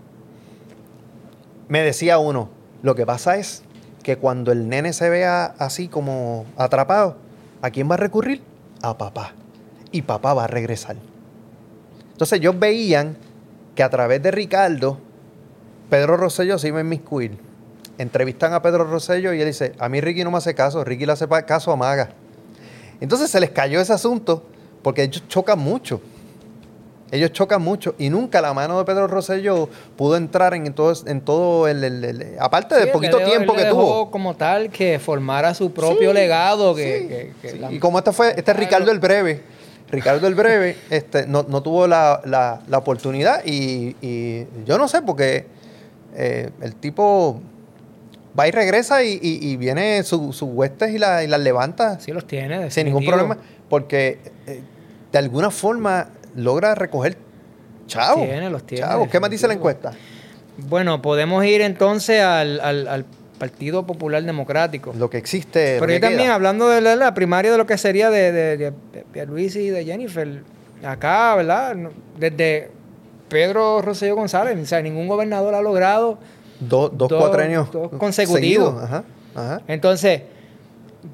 [1.69, 2.51] Me decía uno,
[2.83, 3.63] lo que pasa es
[4.03, 7.17] que cuando el nene se vea así como atrapado,
[7.63, 8.43] ¿a quién va a recurrir?
[8.83, 9.33] A papá.
[9.91, 10.97] Y papá va a regresar.
[12.17, 13.15] Entonces ellos veían
[13.75, 14.97] que a través de Ricardo,
[15.91, 17.37] Pedro Rosselló se iba a inmiscuir.
[17.99, 21.05] Entrevistan a Pedro Rosselló y él dice, a mí Ricky no me hace caso, Ricky
[21.05, 22.09] le hace caso a Maga.
[23.03, 24.45] Entonces se les cayó ese asunto
[24.81, 26.01] porque ellos chocan mucho.
[27.11, 31.21] Ellos chocan mucho y nunca la mano de Pedro Rosselló pudo entrar en todo, en
[31.21, 34.11] todo el, el, el, el aparte sí, del poquito dejó, tiempo que tuvo.
[34.11, 36.75] como tal que formara su propio sí, legado.
[36.75, 37.09] Que, sí,
[37.43, 37.71] que, que la...
[37.71, 39.56] Y como este fue, este es Ricardo el Breve
[39.91, 44.89] Ricardo el Breve este, no, no tuvo la, la, la oportunidad y, y, yo no
[44.89, 45.47] sé porque
[46.15, 47.41] eh, el tipo
[48.39, 52.01] va y regresa y, y, y viene sus su huestes y, la, y las levanta.
[52.01, 52.71] Sí, los tiene.
[52.71, 54.61] Sin ningún problema porque eh,
[55.13, 57.17] de alguna forma logra recoger
[57.87, 58.25] chavos.
[58.25, 58.85] Tiene, los tiene.
[58.85, 59.09] Chavos.
[59.09, 59.93] ¿Qué más dice la encuesta?
[60.59, 63.05] Bueno, podemos ir entonces al, al, al
[63.39, 64.93] Partido Popular Democrático.
[64.99, 65.77] Lo que existe.
[65.81, 68.71] Pero yo también, hablando de la, la, primaria de lo que sería de, de, de,
[68.93, 70.43] de Pierluisi y de Jennifer,
[70.85, 71.77] acá, ¿verdad?
[72.19, 72.71] Desde
[73.29, 76.19] Pedro Rosselló González, o sea, ningún gobernador ha logrado
[76.61, 78.41] dos, dos, Dos- cuatrenios dos consecutivos.
[78.75, 78.83] seguidos.
[78.85, 79.63] Ajá, ajá.
[79.69, 80.23] Entonces,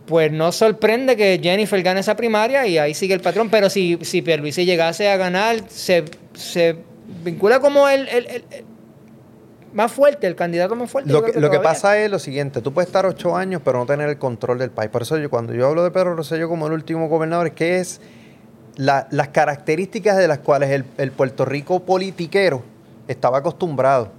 [0.07, 3.99] pues no sorprende que Jennifer gane esa primaria y ahí sigue el patrón, pero si,
[4.03, 6.05] si Pierluisi llegase a ganar, se,
[6.35, 6.77] se
[7.25, 8.45] vincula como el- el- el
[9.73, 11.11] más fuerte, el candidato más fuerte.
[11.13, 13.87] Lo que, lo que pasa es lo siguiente, tú puedes estar ocho años pero no
[13.87, 14.91] tener el control del país.
[14.91, 17.79] Por eso yo cuando yo hablo de Pedro Rosselló como el último gobernador, es que
[17.81, 18.01] es
[18.77, 22.63] la- las características de las cuales el, el Puerto Rico politiquero
[23.09, 24.11] estaba acostumbrado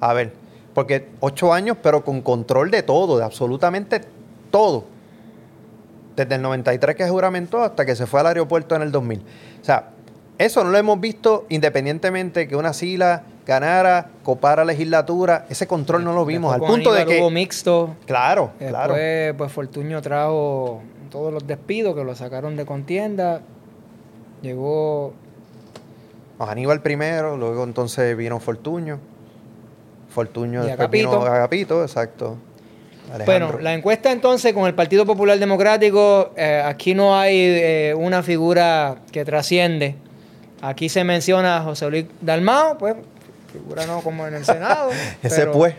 [0.00, 0.32] a ver.
[0.74, 4.02] Porque ocho años pero con control de todo, de absolutamente
[4.50, 4.84] todo.
[6.16, 9.18] Desde el 93 que juramentó hasta que se fue al aeropuerto en el 2000.
[9.60, 9.90] O sea,
[10.38, 15.46] eso no lo hemos visto independientemente que una sila ganara, copara legislatura.
[15.48, 16.52] Ese control no lo vimos.
[16.52, 17.20] Después al punto de que.
[17.20, 17.96] hubo mixto.
[18.06, 18.94] Claro, Después, claro.
[19.38, 23.40] pues Fortuño trajo todos los despidos que lo sacaron de contienda.
[24.42, 25.14] Llegó
[26.38, 28.98] Aníbal primero, luego entonces vino Fortuño.
[30.10, 31.32] Fortuño Y después vino Agapito.
[31.32, 32.36] Agapito, exacto.
[33.24, 38.22] Bueno, la encuesta entonces con el Partido Popular Democrático, eh, aquí no hay eh, una
[38.22, 39.94] figura que trasciende.
[40.60, 42.96] Aquí se menciona a José Luis Dalmao, pues
[43.58, 44.90] figura no como en el Senado.
[45.22, 45.74] Ese pues.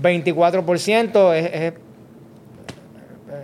[0.00, 1.72] 24% es, es-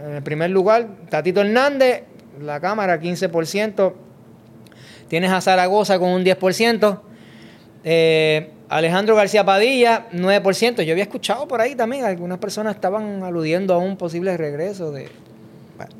[0.06, 0.86] en el primer lugar.
[1.10, 2.04] Tatito Hernández,
[2.40, 3.92] la Cámara 15%.
[5.08, 7.00] Tienes a Zaragoza con un 10%.
[7.84, 10.82] Eh, Alejandro García Padilla, 9%.
[10.82, 15.08] Yo había escuchado por ahí también, algunas personas estaban aludiendo a un posible regreso de,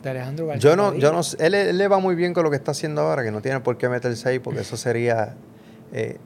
[0.02, 1.02] de Alejandro García Yo no, Padilla.
[1.02, 3.42] yo no él le va muy bien con lo que está haciendo ahora, que no
[3.42, 5.34] tiene por qué meterse ahí, porque eso sería
[5.92, 6.16] eh,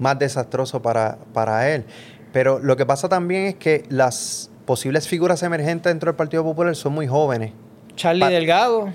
[0.00, 1.84] más desastroso para, para él.
[2.32, 6.74] Pero lo que pasa también es que las posibles figuras emergentes dentro del Partido Popular
[6.74, 7.52] son muy jóvenes.
[7.94, 8.88] Charlie Pa- Delgado,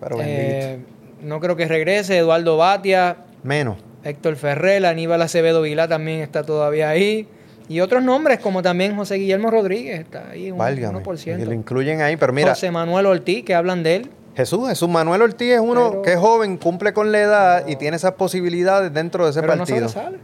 [0.00, 0.78] Pero eh,
[1.22, 2.16] no creo que regrese.
[2.18, 3.76] Eduardo Batia, Menos.
[4.04, 7.26] Héctor Ferrer, Aníbal Acevedo Vilá también está todavía ahí.
[7.68, 10.98] Y otros nombres como también José Guillermo Rodríguez está ahí, un Válgame.
[11.02, 11.36] 1%.
[11.38, 12.16] Que lo incluyen ahí.
[12.18, 14.10] Pero mira, José Manuel Ortiz, que hablan de él.
[14.36, 17.76] Jesús, Jesús Manuel Ortiz es uno Pero- que es joven, cumple con la edad y
[17.76, 19.80] tiene esas posibilidades dentro de ese pero partido.
[19.80, 20.18] no sobresale.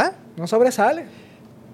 [0.00, 0.12] ¿Ah?
[0.36, 1.04] No sobresale.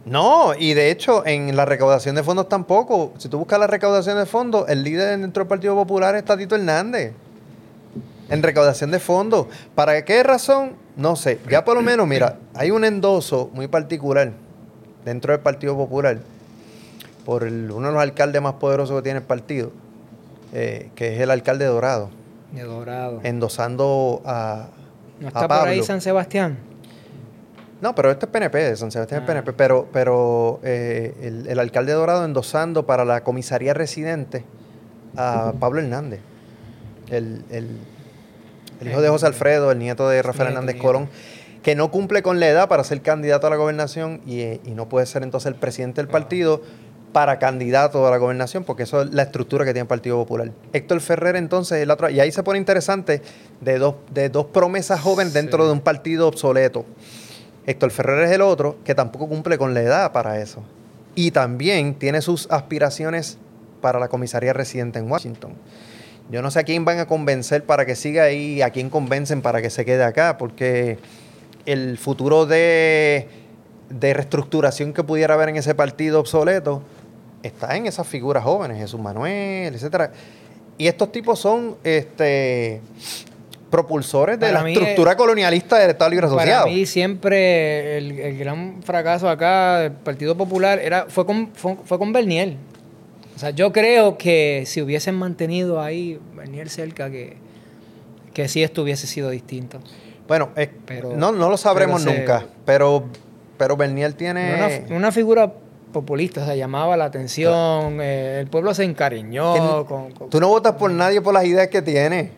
[0.04, 3.12] No, y de hecho en la recaudación de fondos tampoco.
[3.18, 6.54] Si tú buscas la recaudación de fondos, el líder dentro del Partido Popular es Tatito
[6.56, 7.12] Hernández.
[8.28, 9.46] En recaudación de fondos.
[9.74, 10.72] ¿Para qué razón?
[10.96, 11.38] No sé.
[11.50, 14.32] Ya por lo menos, mira, hay un endoso muy particular
[15.04, 16.18] dentro del Partido Popular
[17.24, 19.70] por el- uno de los alcaldes más poderosos que tiene el partido,
[20.52, 22.10] eh, que es el alcalde Dorado,
[22.52, 23.20] De Dorado.
[23.24, 24.68] endosando a,
[25.20, 25.82] ¿No a está por ahí.
[25.82, 26.58] San Sebastián?
[27.80, 29.26] No, pero este es PNP, de San Sebastián es Ah.
[29.26, 34.44] PNP, pero, pero eh, el, el alcalde Dorado endosando para la comisaría residente
[35.16, 36.20] a Pablo Hernández,
[37.10, 37.78] el, el-
[38.80, 40.76] el hijo de José Alfredo, el nieto de Rafael Hernández.
[40.76, 41.08] Colón,
[41.62, 44.72] que no cumple con la edad para ser candidato a la gobernación y, eh, y
[44.72, 46.60] no puede ser entonces el presidente del partido
[47.12, 50.50] para candidato a la gobernación, porque eso es la estructura que tiene el Partido Popular.
[50.74, 53.22] Héctor Ferrer entonces, el otro, y ahí se pone interesante,
[53.62, 55.66] de dos, de dos promesas jóvenes dentro Sí.
[55.66, 56.84] de un partido obsoleto.
[57.66, 60.62] Héctor Ferrer es el otro que tampoco cumple con la edad para eso.
[61.14, 63.38] Y también tiene sus aspiraciones
[63.80, 65.54] para la comisaría residente en Washington.
[66.30, 69.42] Yo no sé a quién van a convencer para que siga ahí, a quién convencen
[69.42, 70.98] para que se quede acá, porque
[71.66, 73.28] el futuro de,
[73.90, 76.82] de reestructuración que pudiera haber en ese partido obsoleto
[77.42, 80.12] está en esas figuras jóvenes, Jesús Manuel, etcétera.
[80.78, 82.80] Y estos tipos son este
[83.70, 86.66] propulsores de Para la estructura colonialista del Estado Libre Para Asociado.
[86.68, 91.98] mí siempre el, el gran fracaso acá del Partido Popular era fue con, fue, fue
[91.98, 92.56] con Bernier.
[93.34, 97.36] O sea, yo creo que si hubiesen mantenido ahí Bernier cerca, que,
[98.32, 99.78] que sí esto hubiese sido distinto.
[100.28, 103.04] Bueno, es- Pero- no, no lo sabremos pero se- nunca, pero,
[103.58, 104.54] pero Bernier tiene...
[104.88, 105.52] Una, una figura
[105.92, 110.48] populista, o sea, llamaba la atención, eh, el pueblo se encariñó con, con- Tú no
[110.48, 112.30] votas por nadie por las ideas que tiene.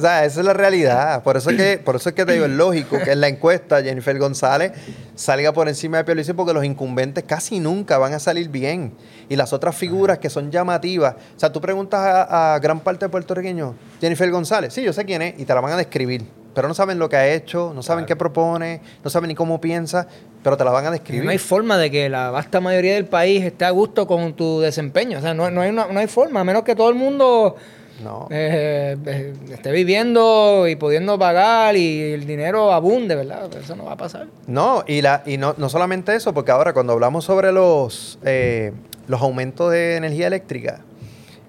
[0.00, 1.22] O sea, esa es la realidad.
[1.22, 3.28] Por eso es que, por eso es que te digo, es lógico que en la
[3.28, 4.72] encuesta Jennifer González
[5.14, 8.94] salga por encima de Pierluisi porque los incumbentes casi nunca van a salir bien.
[9.28, 11.14] Y las otras figuras que son llamativas.
[11.36, 15.04] O sea, tú preguntas a, a gran parte de puertorriqueños, Jennifer González, sí, yo sé
[15.04, 16.24] quién es, y te la van a describir.
[16.52, 19.60] Pero no saben lo que ha hecho, no saben qué propone, no saben ni cómo
[19.60, 20.08] piensa,
[20.42, 21.24] pero te la van a Y describir.
[21.24, 24.60] No hay forma de que la vasta mayoría del país esté a gusto con tu
[24.60, 25.18] desempeño.
[25.18, 27.54] O sea, no, no hay, una- no hay forma, a menos que todo el mundo
[28.02, 28.28] no.
[28.30, 33.54] eh, eh, esté viviendo y pudiendo pagar y el dinero abunde, ¿verdad?
[33.54, 34.26] Eso no va a pasar.
[34.46, 38.72] No, y, la, y no, no solamente eso, porque ahora cuando hablamos sobre los, eh,
[39.06, 40.80] los aumentos de energía eléctrica,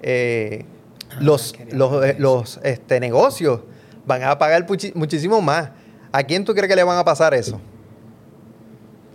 [0.02, 0.66] eh,
[1.20, 3.62] los, quería los, eh, los, este, negocios
[4.06, 5.70] van a pagar muchísimo más.
[6.12, 7.60] ¿A quién tú crees que le van a pasar eso?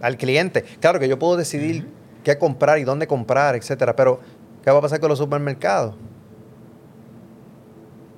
[0.01, 0.62] Al cliente.
[0.80, 1.87] Claro que yo puedo decidir
[2.22, 3.95] qué comprar y dónde comprar, etcétera.
[3.97, 4.20] Pero,
[4.64, 5.95] ¿qué va a pasar con los supermercados?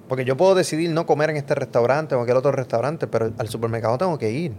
[0.09, 3.33] Porque yo puedo decidir no comer en este restaurante o en aquel otro restaurante, pero
[3.37, 4.53] al supermercado tengo que ir.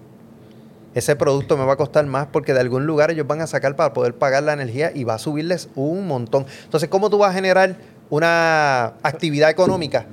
[0.96, 3.76] Ese producto me va a costar más porque de algún lugar ellos van a sacar
[3.76, 6.46] para poder pagar la energía y va a subirles un montón.
[6.64, 7.76] Entonces, ¿cómo tú vas a generar
[8.10, 10.06] una actividad económica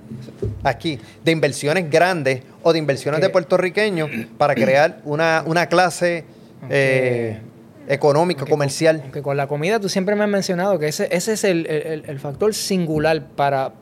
[0.62, 6.24] aquí de inversiones grandes o de inversiones de puertorriqueños para crear una, una clase
[6.68, 7.40] eh,
[7.88, 9.00] económica, comercial?
[9.02, 12.04] Aunque con la comida tú siempre me has mencionado que ese, ese es el, el-
[12.06, 13.72] el factor singular para,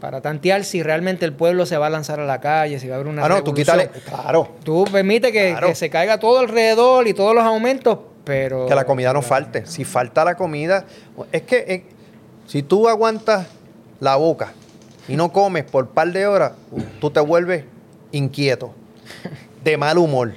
[0.00, 2.94] para tantear si realmente el pueblo se va a lanzar a la calle, si va
[2.94, 3.88] a haber una ah, no, tú quítale.
[3.88, 4.56] Claro.
[4.64, 5.68] Tú permite que, Claro.
[5.68, 8.66] que se caiga todo alrededor y todos los aumentos, pero...
[8.66, 9.66] Que la comida no falte.
[9.66, 10.84] Si falta la comida,
[11.30, 11.84] es que eh,
[12.46, 13.46] si tú aguantas
[14.00, 14.52] la boca
[15.06, 16.52] y no comes por par de horas,
[17.00, 17.64] tú te vuelves
[18.10, 18.72] inquieto,
[19.62, 20.32] de mal humor.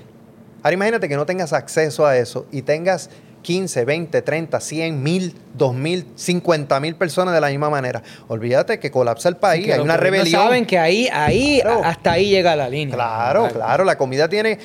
[0.61, 3.09] Ahora imagínate que no tengas acceso a eso y tengas
[3.43, 8.01] 15, 20, 30, 100, 1000, 2000, 50 mil personas de la misma manera.
[8.27, 10.41] Olvídate que colapsa el país, hay una rebelión.
[10.41, 11.81] saben que ahí, ahí, Claro.
[11.83, 12.95] hasta ahí llega la línea.
[12.95, 14.57] Claro, claro, la comida tiene...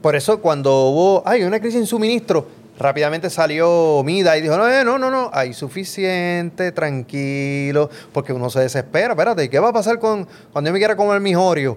[0.00, 2.46] Por eso cuando hubo, ay, una crisis en suministro,
[2.78, 8.48] rápidamente salió Mida y dijo, no, eh, no, no, no, hay suficiente, tranquilo, porque uno
[8.48, 11.34] se desespera, espérate, ¿y qué va a pasar con cuando yo me quiera comer mis
[11.34, 11.76] Oreos?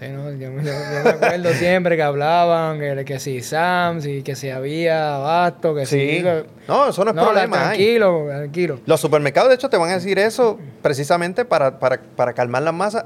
[0.00, 0.72] Sí, no, yo, me- yo-
[1.04, 5.86] me acuerdo siempre que hablaban que, que si Sam, si, que si había abasto, que
[5.86, 6.18] Sí.
[6.18, 6.24] si...
[6.68, 7.56] No, eso no es No, problema.
[7.56, 8.80] tranquilo, tranquilo.
[8.86, 12.74] Los supermercados, de hecho, te van a decir eso precisamente para, para, para calmar las
[12.74, 13.04] masas.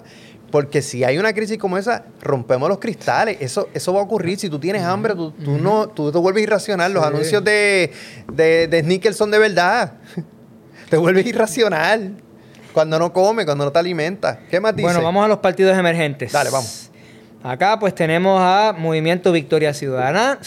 [0.51, 3.39] Porque si hay una crisis como esa, rompemos los cristales.
[3.41, 4.39] Eso, eso va a ocurrir.
[4.39, 6.93] Si tú tienes hambre, tú, tú no, tú te vuelves irracional.
[6.93, 7.09] Los Sí.
[7.09, 7.91] anuncios de,
[8.31, 9.95] de, de Snickers son de verdad.
[10.91, 12.17] te vuelves irracional.
[12.75, 14.39] Cuando no comes, cuando no te alimentas.
[14.51, 14.85] ¿Qué más dice?
[14.87, 16.33] Bueno, vamos a los partidos emergentes.
[16.33, 16.82] Dale, vamos.
[17.43, 20.39] Acá pues tenemos a Movimiento Victoria Ciudadana,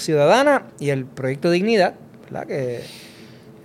[0.79, 2.47] y el Proyecto Dignidad, ¿verdad?
[2.47, 2.81] Que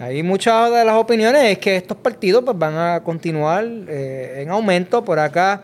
[0.01, 4.51] hay muchas de las opiniones es que estos partidos pues van a continuar eh, en
[4.51, 5.63] aumento por acá.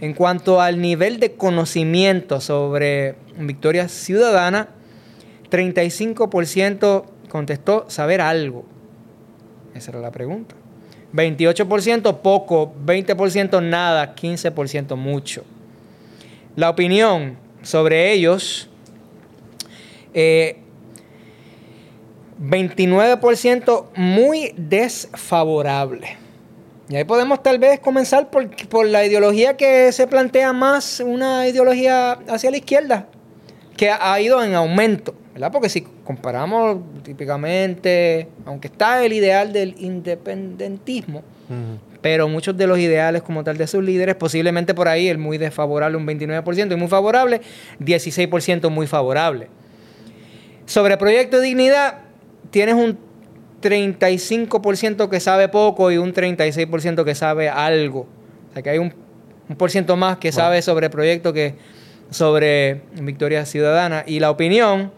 [0.00, 4.68] En cuanto al nivel de conocimiento sobre Victoria Ciudadana,
[5.50, 8.64] 35% contestó saber algo.
[9.74, 10.54] Esa era la pregunta.
[11.14, 15.44] 28% poco, 20% nada, 15% mucho.
[16.58, 18.68] La opinión sobre ellos,
[20.12, 20.56] eh,
[22.42, 26.16] 29% muy desfavorable.
[26.88, 31.46] Y ahí podemos tal vez comenzar por, por la ideología que se plantea más, una
[31.46, 33.06] ideología hacia la izquierda,
[33.76, 35.52] que ha, ido en aumento, ¿verdad?
[35.52, 41.22] Porque si comparamos típicamente, aunque está el ideal del independentismo.
[42.00, 45.38] Pero muchos de los ideales como tal de sus líderes, posiblemente por ahí el muy
[45.38, 47.40] desfavorable un 29% y muy favorable,
[47.80, 49.48] 16% muy favorable.
[50.66, 52.00] Sobre Proyecto de Dignidad,
[52.50, 52.98] tienes un
[53.62, 58.06] 35% que sabe poco y un 36% que sabe algo.
[58.50, 58.94] O sea que hay un,
[59.48, 60.36] un por ciento más que Bueno.
[60.36, 61.54] sabe sobre proyecto que
[62.10, 64.04] sobre Victoria Ciudadana.
[64.06, 64.92] Y la opinión,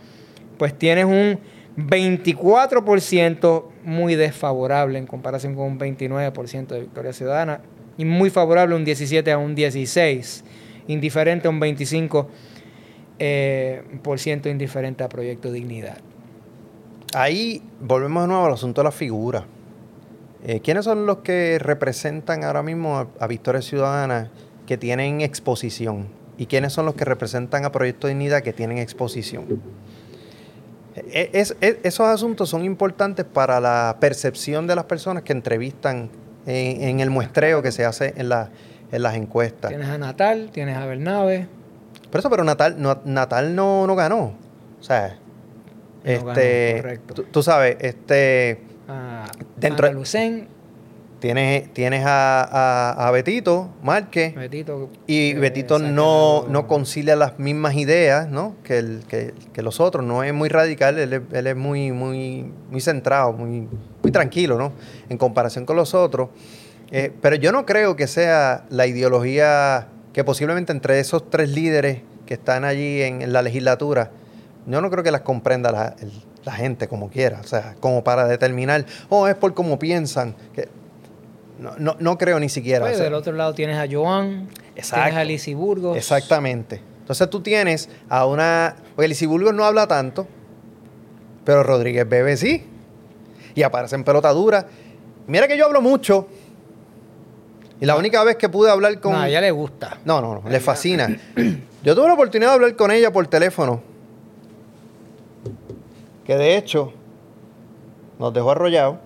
[0.59, 1.39] pues tienes un
[1.77, 7.61] 24% muy desfavorable en comparación con un 29% de Victoria Ciudadana.
[7.97, 10.45] Y muy favorable un 17 a un 16.
[10.89, 12.27] Indiferente a un 25%
[13.19, 15.99] eh, por ciento indiferente a Proyecto Dignidad.
[17.15, 19.45] Ahí volvemos de nuevo al asunto de la figura.
[20.43, 24.31] Eh, ¿Quiénes son los que representan ahora mismo a, a Victoria Ciudadana
[24.67, 26.09] que tienen exposición?
[26.39, 29.61] ¿Y quiénes son los que representan a Proyecto Dignidad que tienen exposición?
[30.97, 36.11] Eh, es- es- esos asuntos son importantes para la percepción de las personas que entrevistan
[36.47, 38.51] en, en el muestreo que se hace en, la-
[38.91, 39.69] en las encuestas.
[39.71, 41.47] Tienes a Natal, tienes a Bernabe.
[42.11, 44.35] Por eso, pero Natal no, Natal no, no ganó.
[44.81, 45.17] O sea,
[46.05, 47.15] No este, ganó, correcto.
[47.15, 49.27] tú, tú sabes, este, a
[49.57, 50.49] Dentro- Ana Lucén,
[51.21, 54.89] tienes, tienes a, a- a Betito Márquez Betito.
[55.07, 58.57] y Betito no, no concilia las mismas ideas ¿no?
[58.65, 60.05] que, el, que, que los otros.
[60.05, 63.69] No es muy radical, él es, él es muy, muy, muy centrado, muy,
[64.03, 64.73] muy tranquilo ¿no?
[65.09, 66.31] en comparación con los otros.
[66.91, 72.01] Eh, pero yo no creo que sea la ideología que posiblemente entre esos tres líderes
[72.27, 74.11] que están allí en, en la legislatura,
[74.67, 76.11] yo no creo que las comprenda la, el-
[76.45, 80.35] la gente como quiera, o sea, como para determinar, oh, es por cómo piensan.
[80.55, 80.69] Que,
[81.61, 82.81] no, no, no creo ni siquiera.
[82.81, 85.05] Pues, o sea, del otro lado tienes a Joan, Exacto.
[85.05, 85.97] tienes a Lizzie Burgos.
[85.97, 86.81] Exactamente.
[87.01, 88.77] Entonces tú tienes a una.
[88.97, 90.27] Porque Lizzie Burgos no habla tanto,
[91.45, 92.67] pero Rodríguez Bebe sí.
[93.55, 94.67] Y aparece en pelota dura.
[95.27, 96.29] Mira que yo hablo mucho.
[97.81, 99.13] Y la única vez que pude hablar con.
[99.13, 99.99] No, a ella le gusta.
[100.05, 101.09] No, no, no, le fascina.
[101.83, 103.81] Yo tuve la oportunidad de hablar con ella por teléfono.
[106.27, 106.93] Que de hecho,
[108.19, 108.99] nos dejó arrollados.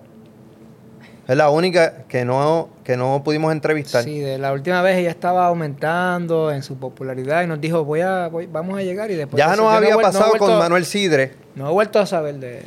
[1.27, 4.03] Es la única que no, que no pudimos entrevistar.
[4.03, 8.01] Sí, de la última vez ella estaba aumentando en su popularidad y nos dijo, voy
[8.01, 9.39] a, voy, vamos a llegar y después...
[9.39, 12.35] ya de nos no había no pasado con Manuel Sidre No he vuelto a saber
[12.35, 12.61] de...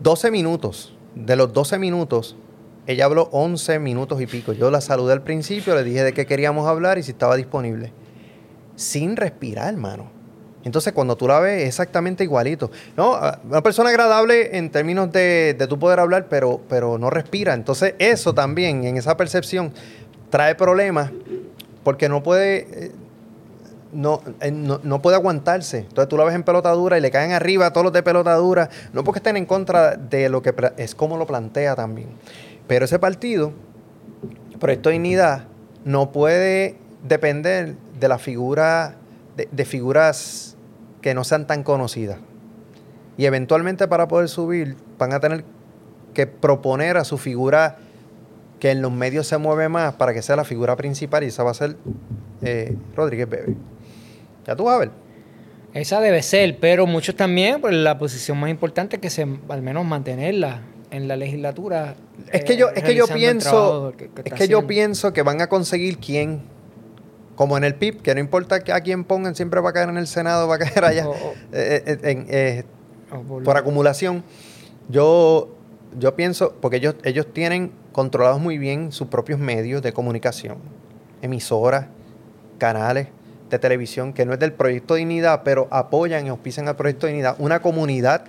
[0.00, 0.94] 12 minutos.
[1.14, 2.36] De los 12 minutos,
[2.86, 4.52] ella habló 11 minutos y pico.
[4.52, 7.92] Yo la saludé al principio, le dije de qué queríamos hablar y si estaba disponible.
[8.76, 10.13] Sin respirar, hermano.
[10.64, 12.70] Entonces, cuando tú la ves, es exactamente igualito.
[12.96, 17.54] No, una persona agradable en términos de, de tú poder hablar, pero, pero no respira.
[17.54, 19.72] Entonces, eso también, en esa percepción,
[20.30, 21.10] trae problemas
[21.84, 22.66] porque no puede.
[22.86, 22.92] eh,
[23.92, 25.78] no, eh, no, no puede aguantarse.
[25.78, 28.02] Entonces tú la ves en pelota dura y le caen arriba a todos los de
[28.02, 28.68] pelota dura.
[28.92, 32.08] No porque estén en contra de lo que es como lo plantea también.
[32.66, 33.52] Pero ese partido,
[34.58, 35.44] Proyecto Dignidad,
[35.84, 38.96] no puede depender de la figura,
[39.36, 40.53] de figuras
[41.04, 42.16] que no sean tan conocidas.
[43.18, 45.44] Y eventualmente para poder subir van a tener
[46.14, 47.76] que proponer a su figura
[48.58, 51.42] que en los medios se mueve más para que sea la figura principal y esa
[51.42, 51.76] va a ser
[52.40, 53.54] eh, Rodríguez Bebe.
[54.46, 54.90] Ya tú vas a ver.
[55.74, 59.60] Esa debe ser, pero muchos también, pues la posición más importante es que se, al
[59.60, 61.96] menos mantenerla en la legislatura.
[62.32, 65.20] Es que eh, yo, es que yo pienso, que- que es que yo pienso que
[65.20, 66.40] van a conseguir quién,
[67.36, 69.96] como en el PIB, que no importa a quién pongan, siempre va a caer en
[69.96, 71.04] el Senado, va a caer allá
[71.52, 72.64] eh, eh, en- eh,
[73.44, 74.22] por- acumulación.
[74.88, 75.48] Yo,
[75.98, 80.58] yo pienso, porque ellos, ellos tienen controlados muy bien sus propios medios de comunicación,
[81.22, 81.86] emisoras,
[82.58, 83.08] canales
[83.50, 87.36] de televisión, que no es del Proyecto Dignidad, pero apoyan y auspician al Proyecto Dignidad.
[87.38, 88.24] Una comunidad,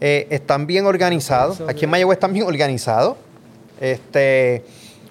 [0.00, 3.16] eh, están bien organizados, aquí en Mayagüez están bien organizados,
[3.80, 4.64] este,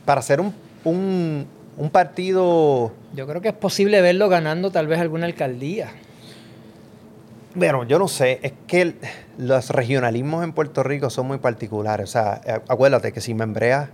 [0.06, 0.54] para hacer un,
[0.84, 2.92] un, un partido...
[3.14, 5.92] Yo creo que es posible verlo ganando tal vez alguna alcaldía.
[7.54, 8.96] Bueno, yo no sé, es que
[9.38, 12.10] los regionalismos en Puerto Rico son muy particulares.
[12.10, 13.90] O sea, eh, acuérdate que si me embreas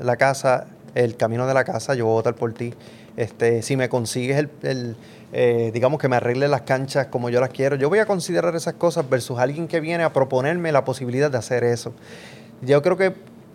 [0.00, 2.72] la casa, el camino de la casa, yo voy a votar por ti.
[3.18, 4.96] Este, si me consigues el, el,
[5.34, 8.56] eh, digamos que me arregle las canchas como yo las quiero, yo voy a considerar
[8.56, 11.92] esas cosas versus alguien que viene a proponerme la posibilidad de hacer eso.
[12.62, 13.12] Yo creo que,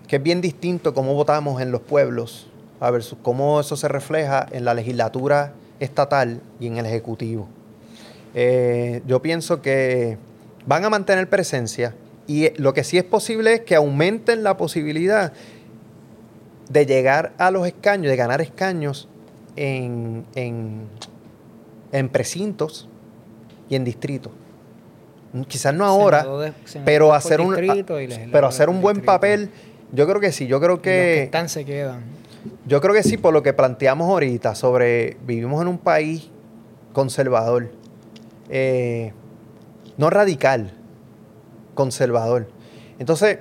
[0.08, 4.46] que es bien distinto cómo votamos en los pueblos, a versus cómo eso se refleja
[4.52, 7.48] en la legislatura estatal y en el ejecutivo.
[8.36, 10.18] Eh, yo pienso que
[10.66, 11.96] van a mantener presencia
[12.28, 15.34] y eh, lo que sí es posible es que aumenten la posibilidad
[16.70, 19.08] de llegar a los escaños, de ganar escaños
[19.56, 20.82] en, en,
[21.92, 22.88] en precintos
[23.70, 24.32] y en distritos.
[25.48, 26.54] Quizás no ahora, de-
[26.86, 27.56] pero hacer un,
[28.32, 29.12] pero hacer un buen distrito.
[29.14, 29.50] papel,
[29.92, 31.24] yo creo que sí, yo creo Y los que que...
[31.24, 32.02] están se quedan.
[32.66, 36.30] Yo creo que sí, por lo que planteamos ahorita sobre vivimos en un país
[36.94, 37.70] conservador,
[38.50, 39.14] eh,
[39.98, 40.72] no radical,
[41.74, 42.48] conservador.
[43.00, 43.40] Entonces,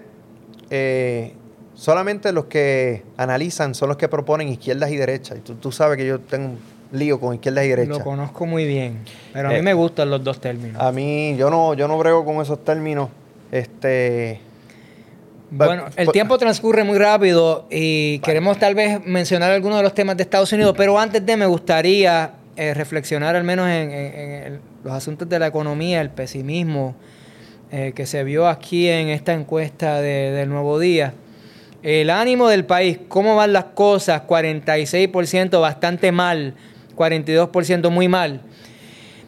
[0.71, 1.33] eh,
[1.75, 5.39] solamente los que analizan son los que proponen izquierdas y derechas.
[5.39, 6.59] Y tú, tú sabes que yo tengo un
[6.93, 7.99] lío con izquierdas y Lo derechas.
[8.05, 8.99] conozco muy bien.
[9.33, 10.81] Pero a Eh, mí me gustan los dos términos.
[10.81, 13.09] A mí, yo no, yo no brego con esos términos.
[13.53, 14.41] Este,
[15.51, 20.17] Bueno, el tiempo transcurre muy rápido y queremos tal vez mencionar algunos de los temas
[20.17, 24.31] de Estados Unidos, pero antes de me gustaría eh, reflexionar al menos en, en- en
[24.55, 26.95] el- los asuntos de la economía, el pesimismo
[27.71, 31.15] eh, que se vio aquí en esta encuesta de- del Nuevo Día.
[31.83, 36.55] El ánimo del país, cómo van las cosas, 46% bastante mal,
[36.97, 38.41] 42% muy mal.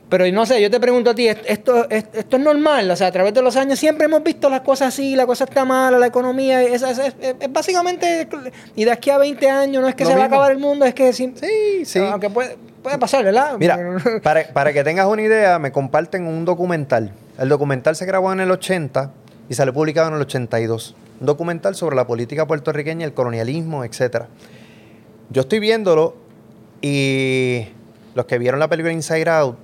[0.08, 2.90] Pero no sé, yo te pregunto a ti, ¿est- ¿esto, est- esto es normal?
[2.90, 5.44] O sea, a través de los años siempre hemos visto las cosas así, la cosa
[5.44, 8.26] está mala, la economía, es, es- es- es básicamente,
[8.74, 10.58] y de aquí a 20 años no es que Lo se va a acabar el
[10.58, 11.34] mundo, es que sí,
[11.84, 13.56] sí, aunque puede, puede pasar, ¿verdad?
[13.58, 13.78] Mira,
[14.22, 17.12] para, para que tengas una idea, me comparten un documental.
[17.38, 19.10] El documental se grabó en el 80
[19.50, 20.94] y salió publicado en el 82.
[21.20, 24.22] Un documental sobre la política puertorriqueña, el colonialismo, etc.
[25.30, 26.16] Yo estoy viéndolo
[26.80, 27.66] y
[28.14, 29.56] los que vieron la película Inside Out,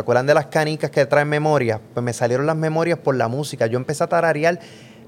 [0.00, 1.78] ¿se acuerdan de las canicas que traen memorias?
[1.92, 3.66] Pues me salieron las memorias por la música.
[3.66, 4.58] Yo empecé a tararear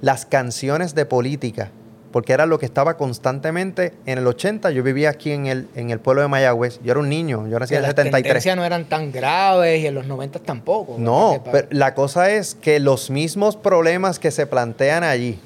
[0.03, 1.71] las canciones de política,
[2.11, 4.71] porque era lo que estaba constantemente en el 80.
[4.73, 6.79] Yo vivía aquí en el, en el pueblo de Mayagüez.
[6.85, 8.23] Yo era un niño, yo nací en el las 73.
[8.23, 10.97] tendencias no eran tan graves y en los 90 tampoco.
[10.99, 15.41] No, pero la cosa es que los mismos problemas que se plantean allí,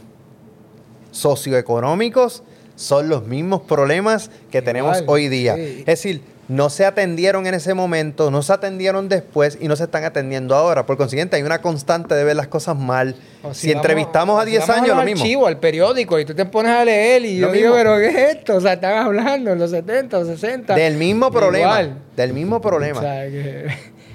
[1.12, 2.42] socioeconómicos,
[2.74, 5.55] son los mismos problemas que Igual, tenemos hoy día.
[5.55, 5.78] sí.
[5.80, 9.84] Es decir, no se atendieron en ese momento, no se atendieron después y no se
[9.84, 10.86] están atendiendo ahora.
[10.86, 13.16] Por consiguiente, hay una constante de ver las cosas mal.
[13.53, 15.22] Si entrevistamos a si 10 vamos años, lo mismo.
[15.22, 18.09] archivos, al periódico, y tú te pones a leer y Lo yo digo, pero ¿qué
[18.09, 18.57] es esto?
[18.57, 20.74] O sea, están hablando en los 70, los 60.
[20.74, 21.82] Del mismo problema.
[21.82, 21.99] Igual.
[22.14, 22.99] Del mismo problema.
[22.99, 23.66] O sea, que,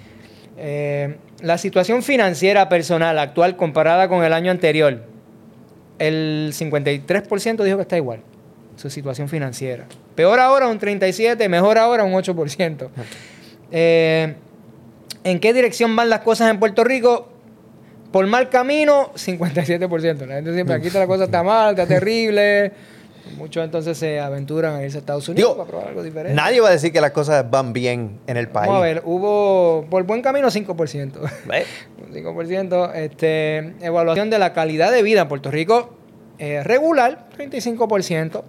[0.58, 5.04] eh, la situación financiera personal actual comparada con el año anterior.
[6.00, 8.22] el 53% dijo que está igual,
[8.78, 9.86] su situación financiera.
[10.16, 12.90] Peor ahora un 37%, mejor ahora un 8%.
[13.72, 14.36] Eh,
[15.24, 17.30] ¿En qué dirección van las cosas en Puerto Rico?
[18.12, 20.26] Por mal camino, 57%.
[20.26, 22.74] La gente siempre, aquí la cosa está mal, está terrible.
[23.38, 26.34] Muchos entonces se aventuran a irse a Estados Unidos para probar algo diferente.
[26.34, 28.68] Nadie va a decir que las cosas van bien en el país.
[28.68, 31.14] Vamos a ver, hubo por buen camino 5%.
[32.12, 32.92] 5%.
[32.96, 35.94] Este, evaluación de la calidad de vida en Puerto Rico,
[36.40, 38.44] eh, regular, 35%.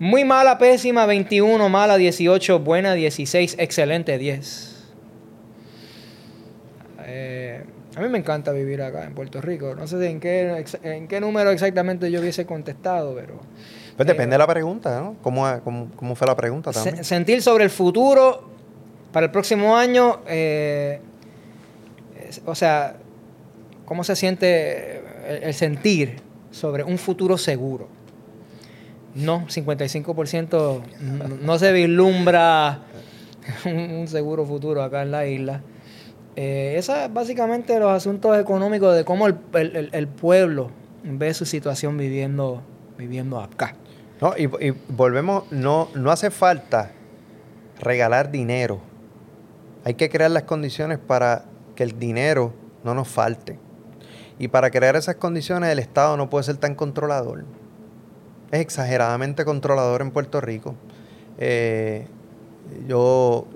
[0.00, 4.76] Muy mala, pésima, 21, mala, 18, buena, 16, excelente, 10.
[7.04, 7.62] Eh,
[7.94, 9.74] a mí me encanta vivir acá en Puerto Rico.
[9.74, 13.40] No sé en qué, en qué número exactamente yo hubiese contestado, pero...
[13.94, 15.16] Pues depende de la pregunta, ¿no?
[15.20, 15.46] ¿Cómo,
[15.96, 17.04] cómo, fue la pregunta también?
[17.04, 18.48] sentir sobre el futuro
[19.12, 20.98] para el próximo año, eh,
[22.46, 22.96] o sea,
[23.84, 25.02] ¿cómo se siente
[25.42, 27.99] el sentir sobre un futuro seguro?
[29.14, 30.82] No, 55%
[31.42, 32.80] no se vislumbra
[33.64, 35.62] un seguro futuro acá en la isla.
[36.36, 40.70] Eh, Esos es básicamente los asuntos económicos de cómo el, pueblo
[41.02, 42.62] ve su situación viviendo,
[42.96, 43.74] viviendo acá.
[44.20, 44.46] No, y,
[44.88, 46.92] volvemos, no, no hace falta
[47.80, 48.80] regalar dinero.
[49.84, 52.52] Hay que crear las condiciones para que el dinero
[52.84, 53.58] no nos falte.
[54.38, 57.44] Y para crear esas condiciones el Estado no puede ser tan controlador
[58.52, 60.74] es exageradamente controlador en Puerto Rico.
[61.38, 62.06] Eh,
[62.86, 63.46] yo,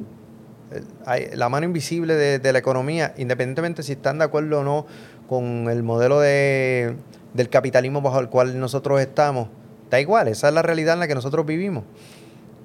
[1.34, 4.86] la mano invisible de, la economía, independientemente si están de acuerdo o no
[5.28, 6.96] con el modelo de,
[7.34, 9.48] del capitalismo bajo el cual nosotros estamos,
[9.90, 11.84] da igual, esa es la realidad en la que nosotros vivimos.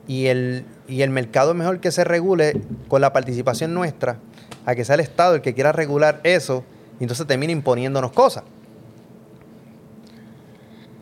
[0.07, 4.17] Y el, y el mercado es mejor que se regule con la participación nuestra,
[4.65, 6.63] a que sea el Estado el que quiera regular eso,
[6.99, 8.43] y entonces termine imponiéndonos cosas.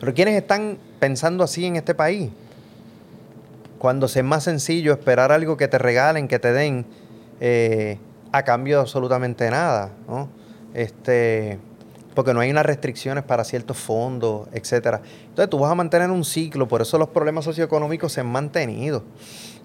[0.00, 2.30] Pero ¿quiénes están pensando así en este país?
[3.78, 6.86] Cuando es más sencillo esperar algo que te regalen, que te den,
[7.40, 7.98] eh,
[8.32, 10.28] a cambio de absolutamente nada, ¿no?
[10.74, 11.58] Este,
[12.14, 15.00] porque no hay unas restricciones para ciertos fondos, etcétera.
[15.28, 19.04] Entonces tú vas a mantener un ciclo, por eso los problemas socioeconómicos se han mantenido.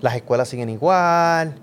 [0.02, 1.56] Las escuelas siguen igual,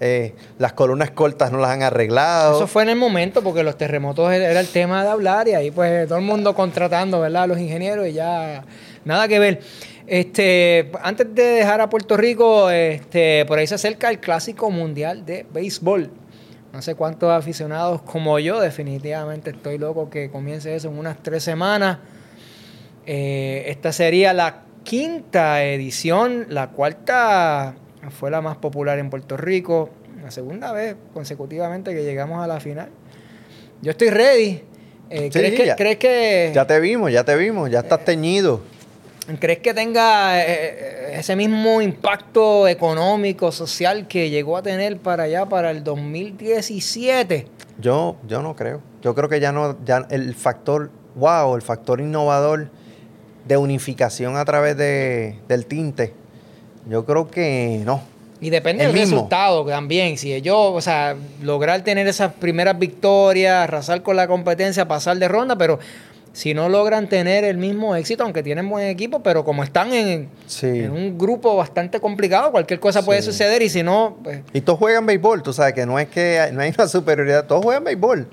[0.00, 2.56] eh, las columnas cortas no las han arreglado.
[2.56, 5.70] Eso fue en el momento porque los terremotos era el tema de hablar y ahí
[5.70, 7.46] pues todo el mundo contratando, ¿verdad?
[7.46, 8.64] Los ingenieros y ya
[9.04, 9.60] nada que ver.
[10.06, 15.24] Este, antes de dejar a Puerto Rico, este, por ahí se acerca el clásico mundial
[15.24, 16.10] de béisbol.
[16.72, 21.44] No sé cuántos aficionados como yo, definitivamente estoy loco que comience eso en unas tres
[21.44, 21.98] semanas.
[23.06, 27.74] Eh, esta sería la quinta edición, la cuarta
[28.10, 29.90] fue la más popular en Puerto Rico,
[30.22, 32.88] la segunda vez consecutivamente que llegamos a la final.
[33.80, 34.62] Yo estoy ready.
[35.10, 38.60] Eh, ¿crees, que, ya, ¿crees, que, ya, te vimos, ya te vimos, ya estás teñido.
[39.38, 45.24] ¿Crees que tenga eh, eh, ese mismo impacto económico, social que llegó a tener para
[45.24, 47.46] allá, para el 2017?
[47.78, 48.80] Yo, yo no creo.
[49.02, 52.70] Yo creo que ya no, ya el factor, wow, el factor innovador
[53.46, 56.14] de unificación a través de, del tinte,
[56.88, 58.02] yo creo que no.
[58.40, 60.18] Y depende del resultado también.
[60.18, 65.28] Si ellos, o sea, lograr tener esas primeras victorias, arrasar con la competencia, pasar de
[65.28, 65.78] ronda, pero
[66.32, 70.28] si no logran tener el mismo éxito, aunque tienen buen equipo, pero como están en,
[70.90, 74.16] un grupo bastante complicado, cualquier cosa puede suceder y si no...
[74.24, 74.40] Pues...
[74.52, 77.62] Y todos juegan béisbol, tú sabes que no es que no hay una superioridad, todos
[77.62, 78.26] juegan béisbol.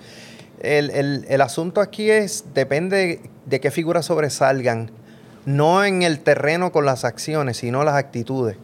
[0.62, 4.92] El, el, el asunto aquí es, depende de qué figuras sobresalgan
[5.50, 8.56] no en el terreno con las acciones, sino las actitudes.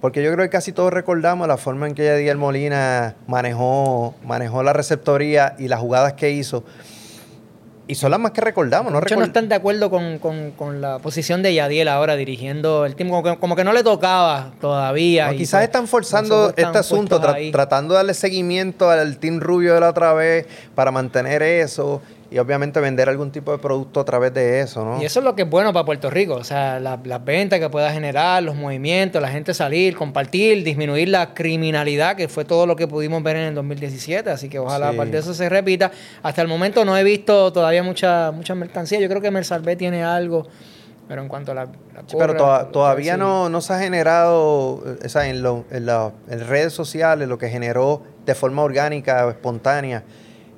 [0.00, 4.62] Porque yo creo que casi todos recordamos la forma en que Yadiel Molina manejó, manejó
[4.62, 6.64] la receptoría y las jugadas que hizo.
[7.86, 8.92] Y son las más que recordamos.
[8.92, 13.10] No Muchos no están de acuerdo con, la posición de Yadiel ahora dirigiendo el team,
[13.38, 15.30] como que, no le tocaba todavía.
[15.30, 17.20] quizás pues están forzando este asunto,
[17.52, 22.02] tratando de darle seguimiento al team rubio de la otra vez para mantener eso
[22.34, 25.00] y obviamente vender algún tipo de producto a través de eso, ¿no?
[25.00, 27.70] Y eso es lo que es bueno para Puerto Rico, o sea, las ventas que
[27.70, 32.74] pueda generar, los movimientos, la gente salir, compartir, disminuir la criminalidad, que fue todo lo
[32.74, 35.92] que pudimos ver en el 2017, así que ojalá aparte de eso se repita.
[36.24, 40.02] Hasta el momento no he visto todavía mucha, mucha mercancía, yo creo que Mersalvé tiene
[40.02, 40.48] algo,
[41.06, 41.68] pero en cuanto a la...
[42.18, 42.34] pero
[42.72, 45.88] todavía no, no se ha generado, o sea, en, en,
[46.28, 50.02] en redes sociales, lo que generó de forma orgánica o espontánea,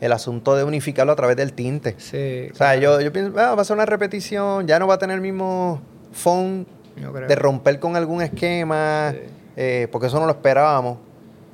[0.00, 1.94] el asunto de unificarlo a través del tinte.
[1.98, 2.48] Sí.
[2.52, 4.98] O sea, yo, yo pienso, ah, va a ser una repetición, ya no va a
[4.98, 5.80] tener el mismo
[6.12, 6.66] phone
[7.28, 9.14] de romper con algún esquema,
[9.56, 10.98] eh, porque eso no lo esperábamos,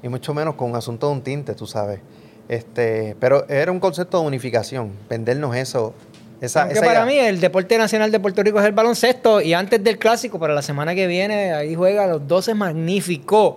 [0.03, 2.01] y mucho menos con un asunto de un tinte, tú sabes.
[2.49, 5.95] Este, pero era un concepto de unificación, vendernos eso
[6.41, 7.23] Esa, Aunque esa para idea.
[7.23, 10.53] mí el deporte nacional de Puerto Rico es el baloncesto y antes del clásico, para
[10.53, 13.57] la semana que viene, ahí juega los 12 magníficos.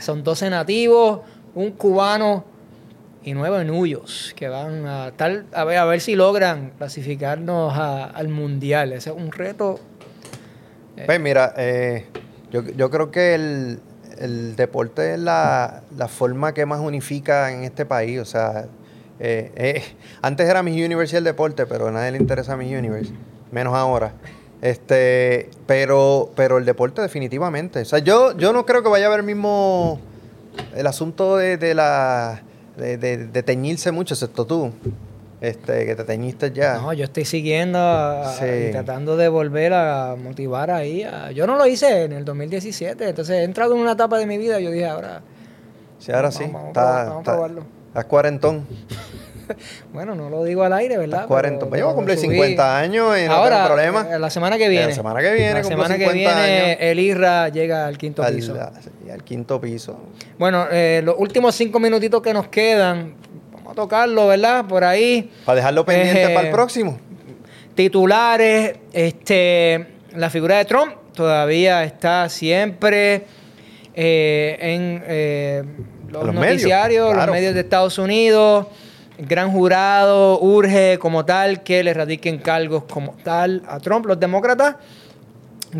[0.00, 1.20] Son 12 nativos,
[1.54, 2.44] un cubano
[3.26, 8.04] y nueve nuyos que van a estar a ver, a ver si logran clasificarnos a-
[8.04, 8.92] al mundial.
[8.92, 9.80] Ese es un reto.
[11.04, 12.06] Pues mira, eh,
[12.52, 13.80] yo, yo creo que el,
[14.18, 18.20] el deporte es la, la forma que más unifica en este país.
[18.20, 18.66] O sea,
[19.18, 19.82] eh, eh,
[20.22, 23.12] antes era Miss Universe y el deporte, pero a nadie le interesa Miss Universe,
[23.50, 24.12] menos ahora.
[24.62, 27.80] Este, pero, pero el deporte definitivamente.
[27.80, 30.00] O sea, yo, yo no creo que vaya a haber mismo
[30.76, 32.40] el asunto de la
[32.76, 34.72] de, de- de teñirse mucho, excepto tú.
[35.40, 36.78] Este, que te teñiste ya.
[36.78, 38.44] No, yo estoy siguiendo a- Sí.
[38.68, 41.02] y tratando de volver a motivar ahí.
[41.02, 44.26] a- yo no lo hice en el 2017, entonces he entrado en una etapa de
[44.26, 45.20] mi vida y yo dije, ahora,
[45.98, 46.44] Sí, ahora sí.
[46.44, 47.48] Vamos, está- vamos a
[47.88, 48.66] está- cuarentón.
[49.92, 51.20] bueno, no lo digo al aire, ¿verdad?
[51.20, 51.68] Estás cuarentón.
[51.68, 52.34] Pues yo voy a pero cumplir subí.
[52.36, 54.06] 50 años y no Ahora, tengo problema.
[54.14, 54.88] eh, la semana que viene.
[54.88, 56.76] La semana que viene, La semana que 50 viene años.
[56.80, 58.54] el IRRA llega al quinto al, piso.
[59.12, 59.98] al quinto piso.
[60.38, 63.14] Bueno, eh, los últimos cinco minutitos que nos quedan,
[63.52, 64.64] vamos a tocarlo, ¿verdad?
[64.66, 65.30] Por ahí.
[65.44, 66.98] Para dejarlo pendiente Eh, para el próximo.
[67.74, 73.24] Titulares, este, la figura de Trump todavía está siempre
[73.94, 75.62] eh, en eh,
[76.08, 77.26] los, los medios, noticiarios, claro.
[77.26, 78.66] los medios de Estados Unidos.
[79.18, 84.04] Gran jurado urge como tal que le radiquen cargos como tal a Trump.
[84.04, 84.76] Los demócratas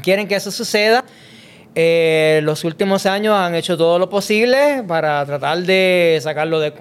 [0.03, 1.05] quieren que eso suceda.
[1.75, 6.73] Eh, los últimos años han hecho todo lo posible para tratar de sacarlo de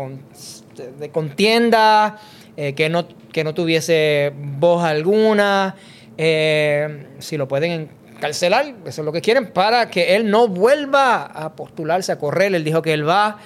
[1.12, 2.18] contienda,
[2.56, 5.76] eh, que, no, que no tuviese voz alguna.
[6.18, 11.24] Eh, si lo pueden encarcelar, eso es lo que quieren, para que él no vuelva
[11.24, 12.56] a postularse, a correr.
[12.56, 13.40] Él dijo que él va.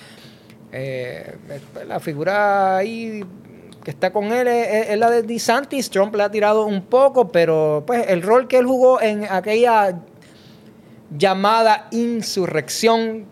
[0.71, 1.35] Eh,
[1.87, 3.23] la figura ahí
[3.83, 5.89] que está con él es, la de DeSantis.
[5.89, 9.95] Trump le ha tirado un poco, pero pues el rol que él jugó en aquella
[11.15, 13.25] llamada insurrección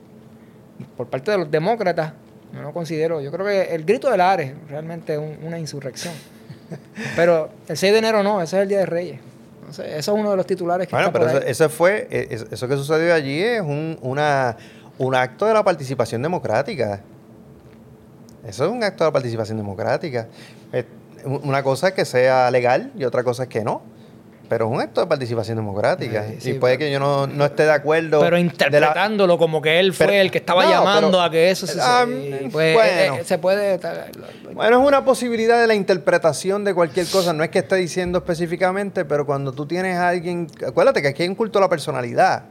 [0.96, 2.14] por parte de los demócratas,
[2.54, 3.22] no lo considero.
[3.22, 6.14] Yo creo que el grito del Ares realmente es un- una insurrección.
[7.16, 9.20] Pero el 6 de enero no, ese es el Día de Reyes.
[9.60, 11.52] Entonces, eso es uno de los titulares que Bueno, está pero por eso, ahí.
[11.52, 14.56] eso fue, eh, es- eso que sucedió allí es un, una,
[14.98, 17.02] un acto de la participación democrática.
[18.48, 20.28] Eso es un acto de participación democrática.
[20.74, 20.86] Eh,
[21.26, 23.82] Una cosa es que sea legal y otra cosa es que no.
[24.48, 26.26] Pero es un acto de participación democrática.
[26.26, 28.22] Eh, sí, y puede pero- que yo no, no esté de acuerdo.
[28.22, 31.30] Pero la- interpretándolo como que él fue Pero- el que estaba no, llamando pero- a
[31.30, 32.06] que eso se Ah,
[32.50, 33.16] pues, bueno.
[33.18, 33.78] eh, se puede
[34.54, 37.34] Bueno, es una posibilidad de la interpretación de cualquier cosa.
[37.34, 40.48] No es que esté diciendo específicamente, pero cuando tú tienes a alguien.
[40.66, 42.44] Acuérdate que aquí hay un culto a la personalidad.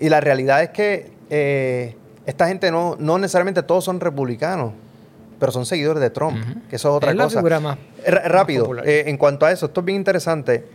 [0.00, 1.94] Y la realidad es que eh,
[2.26, 4.72] esta gente no, no necesariamente todos son republicanos,
[5.38, 6.36] pero son seguidores de Trump,
[6.68, 7.38] que eso es otra Es la cosa.
[7.38, 10.66] figura más- R- rápido, eh, en cuanto a eso, esto es bien interesante.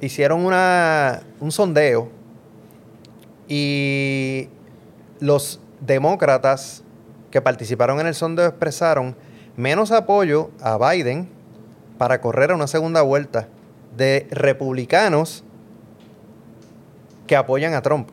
[0.00, 2.08] Hicieron una, un sondeo
[3.48, 4.48] y
[5.20, 6.82] los demócratas
[7.30, 9.16] que participaron en el sondeo expresaron
[9.56, 11.28] menos apoyo a Biden
[11.98, 13.48] para correr a una segunda vuelta
[13.96, 15.44] de republicanos
[17.26, 18.08] que apoyan a Trump.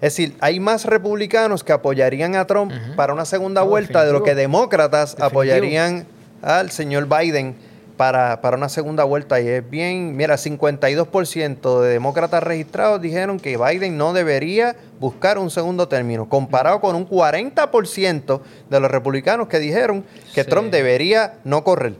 [0.00, 4.12] Es decir, hay más republicanos que apoyarían a Trump para una segunda No, vuelta de
[4.12, 5.26] lo que demócratas Definitivo.
[5.26, 6.06] apoyarían
[6.42, 7.54] al señor Biden
[7.98, 9.38] para, para una segunda vuelta.
[9.42, 15.50] Y es bien, mira, 52% de demócratas registrados dijeron que Biden no debería buscar un
[15.50, 18.40] segundo término, comparado con un 40%
[18.70, 20.48] de los republicanos que dijeron que Sí.
[20.50, 21.92] Trump debería no correr.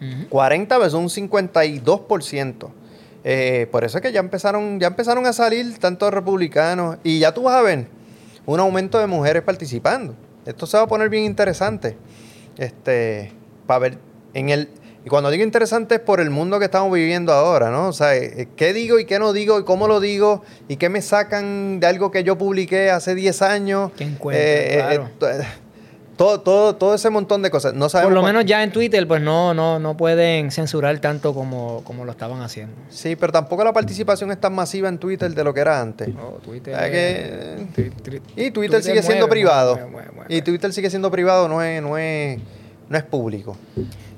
[0.00, 0.28] Ujú.
[0.28, 2.70] 40 versus un 52%.
[3.24, 7.32] Eh, por eso es que ya empezaron, ya empezaron a salir tantos republicanos y ya
[7.32, 7.86] tú vas a ver
[8.46, 10.14] un aumento de mujeres participando.
[10.44, 11.96] Esto se va a poner bien interesante.
[12.58, 13.32] Este,
[13.66, 13.98] para ver
[14.34, 14.68] en el
[15.04, 17.88] y cuando digo interesante es por el mundo que estamos viviendo ahora, ¿no?
[17.88, 20.88] O sea, eh, qué digo y qué no digo y cómo lo digo y qué
[20.90, 23.90] me sacan de algo que yo publiqué hace 10 años.
[23.96, 24.46] ¿Qué encuentran?
[24.78, 25.10] Claro.
[25.18, 25.26] to-
[26.16, 27.74] todo, todo, todo ese montón de cosas.
[27.74, 31.34] No sabemos Por lo menos ya en Twitter, pues no, no, no pueden censurar tanto
[31.34, 32.74] como, como lo estaban haciendo.
[32.90, 36.08] Sí, pero tampoco la participación es tan masiva en Twitter de lo que era antes.
[36.20, 39.74] Oh, Twitter, que- Twi- twi- Y Twitter, sigue mueve, siendo privado.
[39.74, 40.34] mueve, mueve, mueve.
[40.34, 42.38] Y Twitter sigue siendo privado, no es, no es,
[42.88, 43.56] no es público.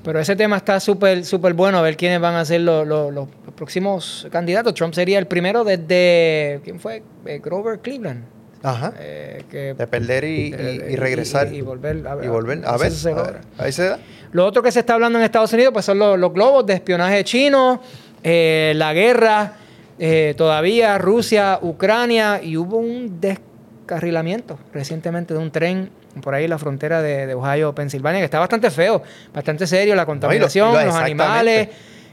[0.03, 3.11] Pero ese tema está súper súper bueno, a ver quiénes van a ser los, los-
[3.13, 4.73] los próximos candidatos.
[4.75, 7.01] Trump sería el primero desde, ¿quién fue?
[7.25, 8.23] Eh, Grover Cleveland.
[8.65, 8.93] Ajá.
[8.99, 11.53] Eh, que, De perder y, eh, regresar.
[11.53, 12.63] Y, y volver a Y volver.
[12.65, 13.41] A no sé ver, se a ver, logra.
[13.59, 13.99] ahí se da.
[14.31, 16.73] Lo otro que se está hablando en Estados Unidos pues son los, los globos de
[16.73, 17.81] espionaje chino,
[18.23, 19.53] eh, la guerra,
[19.99, 25.89] eh, todavía Rusia, Ucrania, y hubo un descarrilamiento recientemente de un tren
[26.21, 29.01] por ahí la frontera de, Ohio, Pensilvania, que está bastante feo,
[29.33, 31.69] bastante serio, la contaminación, los animales.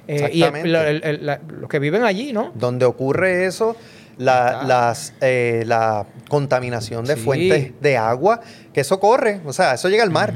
[0.09, 2.51] Eh, y los que viven allí, ¿no?
[2.55, 3.77] Donde ocurre eso,
[4.23, 8.41] la, las, eh, la contaminación de fuentes de agua,
[8.73, 10.35] que eso corre, o sea, eso llega al mar.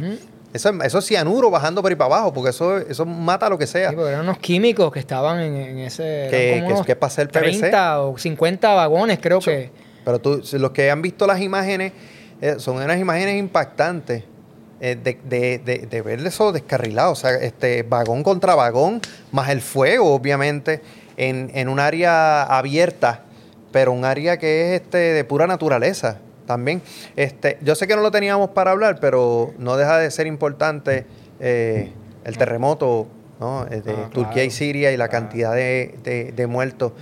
[0.53, 3.67] Eso, eso, es cianuro bajando por ahí para abajo, porque eso, eso mata lo que
[3.67, 3.91] sea.
[3.91, 6.29] Sí, eran unos químicos que estaban en, ese...
[6.31, 9.71] Que, que, que el 30 o 50 vagones, creo que...
[10.05, 11.93] Pero tú, los que han visto las imágenes,
[12.41, 14.25] eh, son unas imágenes impactantes.
[14.79, 19.01] Eh, de, de, de, ver eso descarrilado, o sea, este vagón contra vagón,
[19.33, 20.83] más el fuego, obviamente,
[21.17, 23.23] en, en un área abierta,
[23.77, 26.17] pero un área que es este de pura naturaleza
[26.47, 26.81] también.
[27.15, 31.05] Este, yo sé que no lo teníamos para hablar, pero no deja de ser importante
[31.41, 31.93] eh,
[32.25, 33.07] el terremoto
[33.39, 33.67] ¿no?
[33.67, 36.93] Eh, de ah, Turquía y Siria y la cantidad de, de, muertos.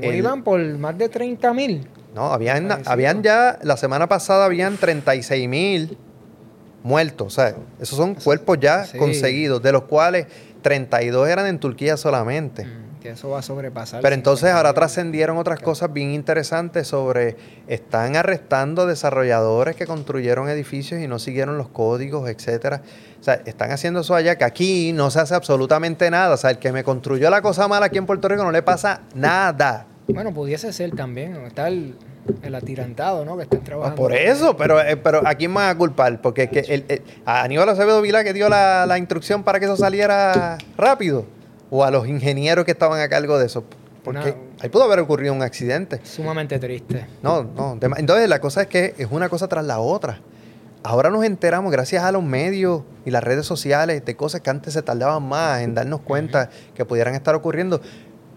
[0.00, 1.86] Iban por más de 30 mil.
[2.14, 5.98] No, habían, habían ya, la semana pasada habían 36 mil
[6.82, 7.26] muertos.
[7.26, 10.28] O sea, esos son cuerpos ya conseguidos, de los cuales
[10.62, 12.64] 32 eran en Turquía solamente.
[12.64, 14.02] Mm eso va a sobrepasar.
[14.02, 17.36] Pero entonces ahora trascendieron otras cosas bien interesantes sobre,
[17.66, 22.82] están arrestando desarrolladores que construyeron edificios y no siguieron los códigos, etcétera.
[23.20, 26.34] O sea, están haciendo eso allá, que aquí no se hace absolutamente nada.
[26.34, 28.62] O sea, el que me construyó la cosa mala aquí en Puerto Rico no le
[28.62, 29.86] pasa nada.
[30.08, 31.36] Bueno, pudiese ser también.
[31.46, 31.96] Está el,
[32.54, 33.36] atirantado, ¿no?
[33.36, 33.96] Que están trabajando.
[33.96, 36.20] por eso, pero, eh, pero ¿a quién más a culpar?
[36.20, 39.66] Porque es que el, a Aníbal Acevedo Vila que dio la, la instrucción para que
[39.66, 41.35] eso saliera rápido
[41.70, 43.64] o a los ingenieros que estaban a cargo de eso.
[44.06, 46.00] Porque ahí pudo haber ocurrido un accidente.
[46.04, 47.06] Sumamente triste.
[47.22, 47.76] No, no.
[47.96, 50.20] Entonces la cosa es que es una cosa tras la otra.
[50.84, 54.74] Ahora nos enteramos, gracias a los medios y las redes sociales, de cosas que antes
[54.74, 57.80] se tardaban más en darnos cuenta que pudieran estar ocurriendo.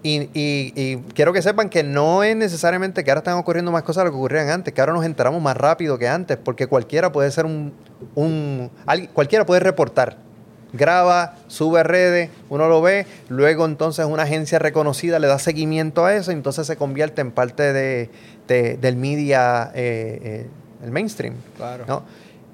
[0.02, 4.06] Y, quiero que sepan que no es necesariamente que ahora están ocurriendo más cosas de
[4.06, 7.30] lo que ocurrían antes, que ahora nos enteramos más rápido que antes, porque cualquiera puede
[7.30, 7.74] ser un,
[8.16, 8.72] un
[9.14, 10.29] cualquiera puede reportar
[10.74, 16.16] graba, sube redes, uno lo ve, luego entonces una agencia reconocida le da seguimiento a
[16.16, 18.10] eso, y entonces se convierte en parte de,
[18.48, 20.48] del media, eh, eh,
[20.84, 21.36] el mainstream.
[21.58, 21.86] Claro.
[21.88, 22.04] ¿no?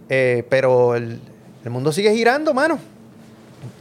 [0.10, 1.20] Eh, pero el,
[1.66, 2.80] mundo sigue girando, mano.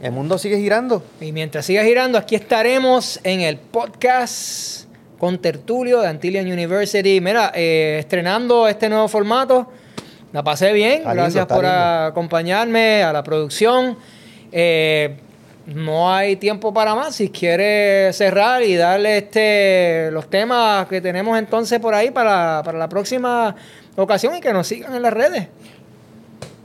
[0.01, 1.03] El mundo sigue girando.
[1.21, 4.85] Y mientras siga girando, aquí estaremos en el podcast
[5.19, 7.21] con Tertulio de Antillian University.
[7.21, 9.69] Mira, estrenando este nuevo formato.
[10.33, 11.03] La pasé bien.
[11.03, 13.95] Gracias por acompañarme a la producción.
[14.57, 15.17] Eh,
[15.65, 17.15] no hay tiempo para más.
[17.15, 22.87] Si quiere cerrar y darle este los temas que tenemos entonces por ahí para, la
[22.87, 23.53] próxima
[23.97, 25.49] ocasión y que nos sigan en las redes.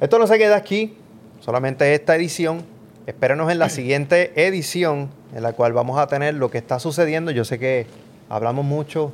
[0.01, 0.95] Esto no se queda aquí,
[1.41, 2.63] solamente esta edición.
[3.09, 7.33] Espérenos en la siguiente edición, en la cual vamos a tener lo que está sucediendo.
[7.33, 7.87] Yo sé que
[8.29, 9.13] hablamos mucho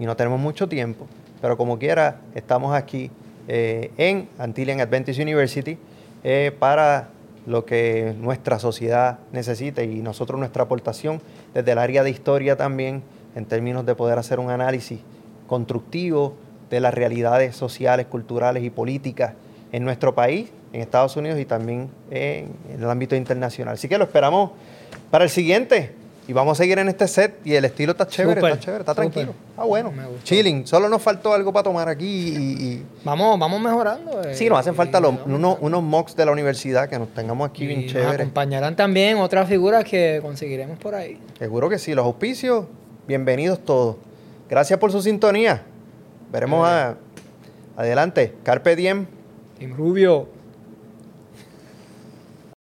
[0.00, 1.06] y no tenemos mucho tiempo,
[1.40, 3.08] pero como quiera, estamos aquí
[3.46, 5.78] eh, en Antillian Adventist University
[6.24, 7.10] eh, para
[7.46, 11.22] lo que nuestra sociedad necesita y nosotros nuestra aportación
[11.54, 13.02] desde el área de historia también
[13.34, 15.00] en términos de poder hacer un análisis
[15.46, 16.34] constructivo
[16.70, 19.34] de las realidades sociales, culturales y políticas
[19.72, 23.74] en nuestro país, en Estados Unidos y también en, el ámbito internacional.
[23.74, 24.50] Así que lo esperamos
[25.10, 25.94] para el siguiente.
[26.28, 28.94] Y vamos a seguir en este set y el estilo está chévere, está chévere, está
[28.94, 29.32] tranquilo.
[29.50, 29.92] Está bueno.
[30.24, 30.66] Chilling.
[30.66, 32.82] Solo nos faltó algo para tomar aquí y...
[33.04, 34.24] Vamos, vamos mejorando.
[34.24, 37.66] Eh, sí, nos hacen falta unos, unos mocks de la universidad que nos tengamos aquí
[37.66, 38.06] bien chévere.
[38.06, 41.18] Nos acompañarán también otras figuras que conseguiremos por ahí.
[41.38, 41.94] Seguro que sí.
[41.94, 42.66] Los auspicios,
[43.06, 43.96] bienvenidos todos.
[44.50, 45.62] Gracias por su sintonía.
[46.32, 46.96] Veremos a,
[47.76, 48.34] adelante.
[48.42, 49.06] Carpe Diem.
[49.58, 50.35] Team Rubio.